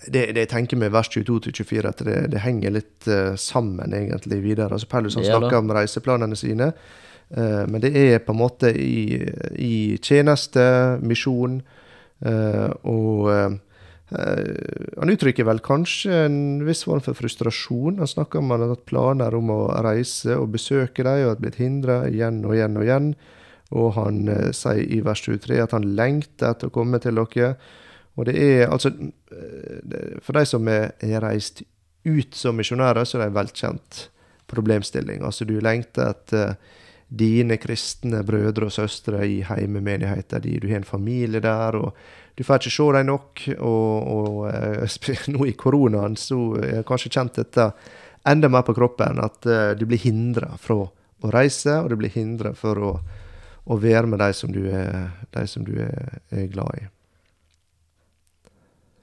det, 0.07 0.25
det 0.35 0.45
jeg 0.45 0.51
tenker 0.51 0.79
med 0.79 0.93
vers 0.93 1.09
22-24, 1.11 1.89
at 1.89 2.03
det, 2.05 2.17
det 2.33 2.43
henger 2.43 2.75
litt 2.77 3.09
uh, 3.09 3.33
sammen 3.39 3.93
egentlig 3.95 4.41
videre. 4.43 4.73
Altså 4.75 4.89
Paulus 4.91 5.17
han 5.17 5.25
er 5.25 5.33
snakker 5.33 5.59
om 5.59 5.73
reiseplanene 5.75 6.37
sine, 6.39 6.71
uh, 7.35 7.63
men 7.69 7.81
det 7.83 7.93
er 7.99 8.23
på 8.25 8.35
en 8.35 8.41
måte 8.41 8.71
i, 8.71 9.21
i 9.61 9.75
tjeneste, 10.03 10.65
misjon, 11.05 11.61
uh, 12.25 12.71
og 12.83 13.61
han 14.05 15.09
uttrykker 15.09 15.47
vel 15.47 15.57
kanskje 15.65 16.13
en 16.27 16.35
viss 16.63 16.83
form 16.85 17.01
for 17.01 17.17
frustrasjon. 17.17 17.97
Han 17.97 18.07
snakker 18.07 18.37
om 18.37 18.51
at 18.53 18.59
han 18.59 18.63
har 18.67 18.75
hatt 18.75 18.83
planer 18.85 19.33
om 19.33 19.49
å 19.49 19.63
reise 19.81 20.35
og 20.37 20.51
besøke 20.53 21.01
dem, 21.01 21.23
og 21.23 21.31
har 21.31 21.39
blitt 21.41 21.57
hindra 21.57 21.95
igjen 22.05 22.37
og 22.45 22.53
igjen 22.53 22.77
og 22.77 22.85
igjen. 22.85 23.07
Og 23.81 23.89
han 23.97 24.21
sier 24.53 24.85
i 24.85 25.01
vers 25.03 25.25
23 25.25 25.57
at 25.63 25.73
han 25.73 25.89
lengter 25.97 26.53
etter 26.53 26.69
å 26.69 26.75
komme 26.77 27.01
til 27.01 27.17
dere. 27.17 27.55
Og 28.15 28.27
det 28.29 28.35
er 28.39 28.71
altså 28.71 28.91
eh, 28.95 30.19
For 30.23 30.37
de 30.37 30.45
som 30.47 30.67
er 30.71 31.19
reist 31.23 31.63
ut 32.05 32.35
som 32.37 32.55
misjonærer, 32.55 33.03
så 33.03 33.17
er 33.17 33.25
det 33.25 33.31
en 33.31 33.39
velkjent 33.39 34.01
problemstilling. 34.47 35.23
Altså 35.25 35.45
du 35.45 35.57
lengter 35.59 36.11
etter 36.13 36.55
dine 37.09 37.57
kristne 37.61 38.23
brødre 38.25 38.69
og 38.69 38.73
søstre 38.73 39.25
i 39.27 39.41
heimemenigheten 39.45 40.41
din. 40.41 40.59
Du 40.61 40.69
har 40.69 40.81
en 40.81 40.87
familie 40.87 41.41
der, 41.41 41.77
og 41.77 41.93
du 42.37 42.43
får 42.43 42.61
ikke 42.61 42.75
se 42.75 42.87
dem 42.97 43.05
nok. 43.09 43.43
Og, 43.57 44.07
og 44.15 44.49
eh, 44.49 45.27
nå 45.33 45.45
i 45.49 45.57
koronaen 45.57 46.17
så 46.19 46.39
har 46.55 46.79
jeg 46.79 46.89
kanskje 46.89 47.13
kjent 47.17 47.41
dette 47.41 47.69
enda 48.25 48.49
mer 48.49 48.65
på 48.65 48.73
kroppen, 48.73 49.21
at 49.21 49.45
eh, 49.45 49.71
du 49.77 49.85
blir 49.85 50.01
hindra 50.01 50.55
fra 50.61 50.81
å 50.85 51.31
reise, 51.33 51.79
og 51.81 51.89
du 51.89 51.99
blir 51.99 52.13
hindra 52.13 52.53
for 52.57 52.81
å, 52.81 52.91
å 53.65 53.77
være 53.81 54.09
med 54.09 54.21
de 54.21 54.33
som 54.37 54.51
du 54.53 54.65
er, 54.69 55.11
de 55.33 55.45
som 55.49 55.65
du 55.65 55.77
er, 55.81 56.19
er 56.33 56.49
glad 56.53 56.81
i. 56.81 56.87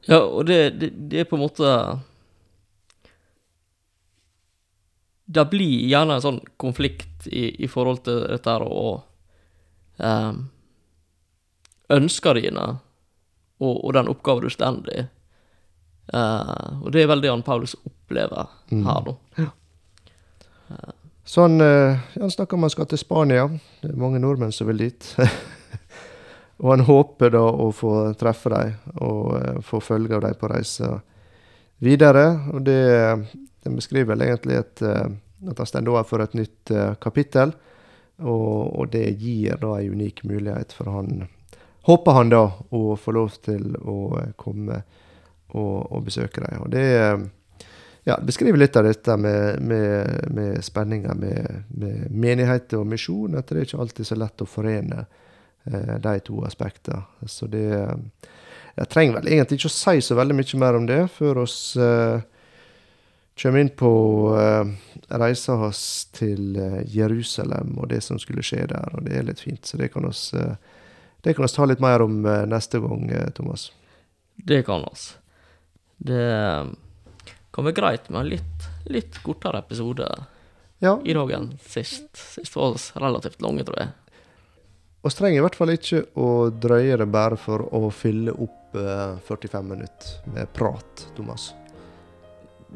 Ja, 0.09 0.19
og 0.19 0.47
det, 0.47 0.59
det, 0.81 0.91
det 1.11 1.23
er 1.23 1.29
på 1.31 1.37
en 1.39 1.45
måte 1.45 1.73
Det 5.33 5.45
blir 5.53 5.87
gjerne 5.87 6.17
en 6.19 6.25
sånn 6.25 6.41
konflikt 6.61 7.29
i, 7.31 7.53
i 7.63 7.69
forhold 7.71 8.03
til 8.09 8.25
dette 8.27 8.51
her 8.51 8.65
og 8.67 9.05
um, 10.03 10.43
Ønsker 11.93 12.41
dine 12.41 12.67
og, 13.63 13.77
og 13.77 13.93
den 13.95 14.11
oppgaven 14.11 14.49
du 14.49 14.51
står 14.51 14.81
i, 14.91 15.03
Uh, 16.13 16.83
og 16.83 16.91
det 16.93 17.05
er 17.05 17.07
vel 17.09 17.23
det 17.23 17.31
han 17.31 17.45
Paulus 17.47 17.77
opplever 17.87 18.51
her, 18.69 19.07
da. 19.07 19.15
Så 21.25 21.47
han, 21.47 21.61
eh, 21.61 21.99
han 22.21 22.31
snakker 22.31 22.57
om 22.59 22.63
han 22.63 22.71
skal 22.71 22.87
til 22.91 22.99
Spania. 22.99 23.47
Det 23.81 23.93
er 23.93 23.97
mange 23.97 24.19
nordmenn 24.19 24.53
som 24.53 24.67
vil 24.67 24.83
dit. 24.83 25.07
og 26.63 26.71
han 26.71 26.85
håper 26.87 27.33
da 27.35 27.43
å 27.43 27.71
få 27.75 27.93
treffe 28.19 28.53
dem 28.53 29.01
og 29.03 29.35
eh, 29.41 29.59
få 29.67 29.81
følge 29.83 30.15
av 30.15 30.23
dem 30.23 30.39
på 30.39 30.51
reisa 30.53 30.93
videre. 31.83 32.27
Og 32.55 32.63
det, 32.63 32.79
det 33.65 33.75
beskriver 33.75 34.13
vel 34.13 34.29
egentlig 34.29 34.61
et, 34.61 34.83
eh, 34.87 35.09
at 35.51 35.59
han 35.59 35.69
står 35.69 35.91
overfor 35.91 36.23
et 36.23 36.37
nytt 36.39 36.71
eh, 36.71 36.95
kapittel. 37.03 37.55
Og, 38.23 38.79
og 38.79 38.93
det 38.93 39.09
gir 39.19 39.59
da 39.59 39.75
en 39.81 39.97
unik 39.97 40.23
mulighet 40.31 40.75
for 40.77 40.93
han, 40.95 41.25
håper 41.89 42.19
han 42.21 42.31
da, 42.31 42.45
å 42.71 42.95
få 42.95 43.15
lov 43.17 43.35
til 43.43 43.73
å 43.83 43.97
komme 44.39 44.85
og, 45.59 45.79
og 45.91 46.05
besøke 46.07 46.45
dem. 46.45 46.61
Og 46.63 46.71
det 46.71 46.87
ja, 48.07 48.21
beskriver 48.23 48.63
litt 48.63 48.79
av 48.79 48.87
dette 48.87 49.17
med, 49.19 49.59
med, 49.67 50.31
med 50.31 50.63
spenninga 50.63 51.19
med, 51.19 51.67
med 51.75 52.07
menighet 52.15 52.79
og 52.79 52.87
misjon. 52.95 53.35
At 53.35 53.51
det 53.51 53.59
er 53.59 53.67
ikke 53.67 53.83
alltid 53.83 54.13
så 54.13 54.21
lett 54.23 54.47
å 54.47 54.49
forene 54.49 55.09
de 55.65 56.13
to 56.27 56.41
aspektene. 56.47 57.05
Så 57.27 57.47
det 57.47 57.69
Jeg 58.75 58.89
trenger 58.89 59.19
vel 59.19 59.29
egentlig 59.29 59.59
ikke 59.61 59.69
å 59.69 59.75
si 59.75 60.01
så 60.01 60.17
veldig 60.17 60.35
mye 60.35 60.59
mer 60.59 60.79
om 60.79 60.87
det 60.89 61.03
før 61.13 61.43
oss 61.43 61.77
eh, 61.77 62.23
kommer 63.43 63.61
inn 63.61 63.71
på 63.77 63.91
eh, 64.39 64.73
reisa 65.21 65.57
hans 65.61 65.83
til 66.17 66.57
eh, 66.57 66.81
Jerusalem 66.89 67.77
og 67.79 67.91
det 67.93 68.03
som 68.05 68.21
skulle 68.21 68.45
skje 68.45 68.67
der. 68.73 68.97
Og 68.97 69.05
det 69.07 69.17
er 69.19 69.27
litt 69.29 69.43
fint, 69.45 69.65
så 69.67 69.77
det 69.81 69.91
kan 69.93 70.07
oss, 70.09 70.31
eh, 70.35 70.57
det 71.21 71.37
kan 71.37 71.45
oss 71.45 71.57
ta 71.57 71.67
litt 71.69 71.83
mer 71.85 72.05
om 72.05 72.25
eh, 72.27 72.45
neste 72.49 72.81
gang, 72.83 73.09
eh, 73.11 73.31
Thomas. 73.37 73.71
Det 74.37 74.63
kan 74.67 74.85
oss. 74.89 75.17
Det 76.03 76.25
kan 77.53 77.67
være 77.69 77.77
greit 77.77 78.09
med 78.11 78.21
en 78.23 78.31
litt, 78.33 78.71
litt 78.91 79.21
kortere 79.23 79.61
episode 79.63 80.09
Ja, 80.83 80.97
i 81.05 81.15
dag 81.15 81.31
enn 81.37 81.53
sist. 81.63 82.09
Sist 82.17 82.57
var 82.57 82.73
oss 82.75 82.89
relativt 82.99 83.43
lange, 83.45 83.63
tror 83.69 83.79
jeg. 83.79 83.93
Oss 85.03 85.19
trenger 85.19 85.41
i 85.41 85.45
hvert 85.45 85.59
fall 85.59 85.73
ikke 85.75 86.05
å 86.19 86.29
drøye 86.51 86.99
det 87.01 87.09
bare 87.11 87.39
for 87.41 87.65
å 87.75 87.89
fylle 87.95 88.35
opp 88.35 88.77
eh, 88.79 89.19
45 89.27 89.71
minutter 89.73 90.35
med 90.35 90.53
prat, 90.55 91.07
Thomas. 91.17 91.51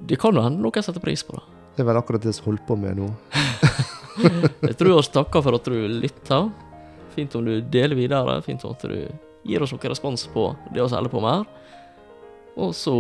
Det 0.07 0.19
kan 0.21 0.37
jo 0.37 0.43
hende 0.45 0.61
noen 0.63 0.85
setter 0.85 1.03
pris 1.03 1.23
på 1.25 1.39
det. 1.39 1.45
Det 1.77 1.85
er 1.85 1.91
vel 1.91 2.01
akkurat 2.01 2.25
det 2.25 2.33
vi 2.33 2.45
holder 2.47 2.65
på 2.67 2.77
med 2.81 2.99
nå. 2.99 3.11
Jeg 4.67 4.77
tror 4.81 4.97
vi 4.97 5.13
takker 5.13 5.45
for 5.45 5.59
at 5.59 5.69
du 5.69 5.77
lytter. 5.93 6.49
Fint 7.17 7.37
om 7.37 7.45
du 7.47 7.61
deler 7.61 7.97
videre. 7.99 8.41
Fint 8.45 8.65
om 8.65 8.75
at 8.75 8.85
du 8.89 8.97
gir 9.47 9.63
oss 9.63 9.75
noen 9.75 9.93
respons 9.93 10.27
på 10.33 10.49
det 10.73 10.81
vi 10.81 10.89
holder 10.89 11.13
på 11.13 11.23
med 11.25 11.39
her. 11.39 11.47
Og 12.57 12.73
så 12.77 12.97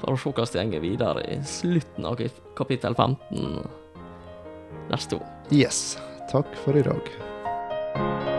får 0.00 0.16
vi 0.16 0.22
se 0.22 0.32
hvordan 0.32 0.54
det 0.54 0.66
går 0.72 0.84
videre 0.84 1.26
i 1.30 1.38
slutten 1.48 2.08
av 2.08 2.24
kapittel 2.56 2.96
15 2.96 3.68
neste 4.90 5.20
år. 5.20 5.28
Yes. 5.52 5.98
Takk 6.32 6.56
for 6.64 6.76
i 6.76 6.82
dag. 6.82 8.33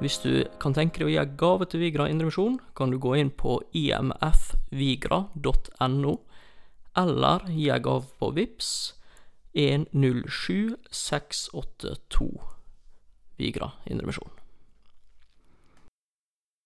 Hvis 0.00 0.16
du 0.24 0.48
kan 0.62 0.72
tenke 0.72 1.02
deg 1.02 1.10
å 1.10 1.12
gi 1.12 1.20
gave 1.36 1.66
til 1.68 1.82
Vigra 1.82 2.06
Indremisjon, 2.08 2.54
kan 2.72 2.88
du 2.88 2.96
gå 2.96 3.20
inn 3.20 3.28
på 3.36 3.60
imfvigra.no, 3.76 4.24
eller 6.96 7.44
gi 7.52 7.68
gave 7.84 8.08
på 8.16 8.32
VIPS 8.38 8.96
107682 9.52 12.32
Vigra 13.36 13.76
Indremisjon. 13.84 14.39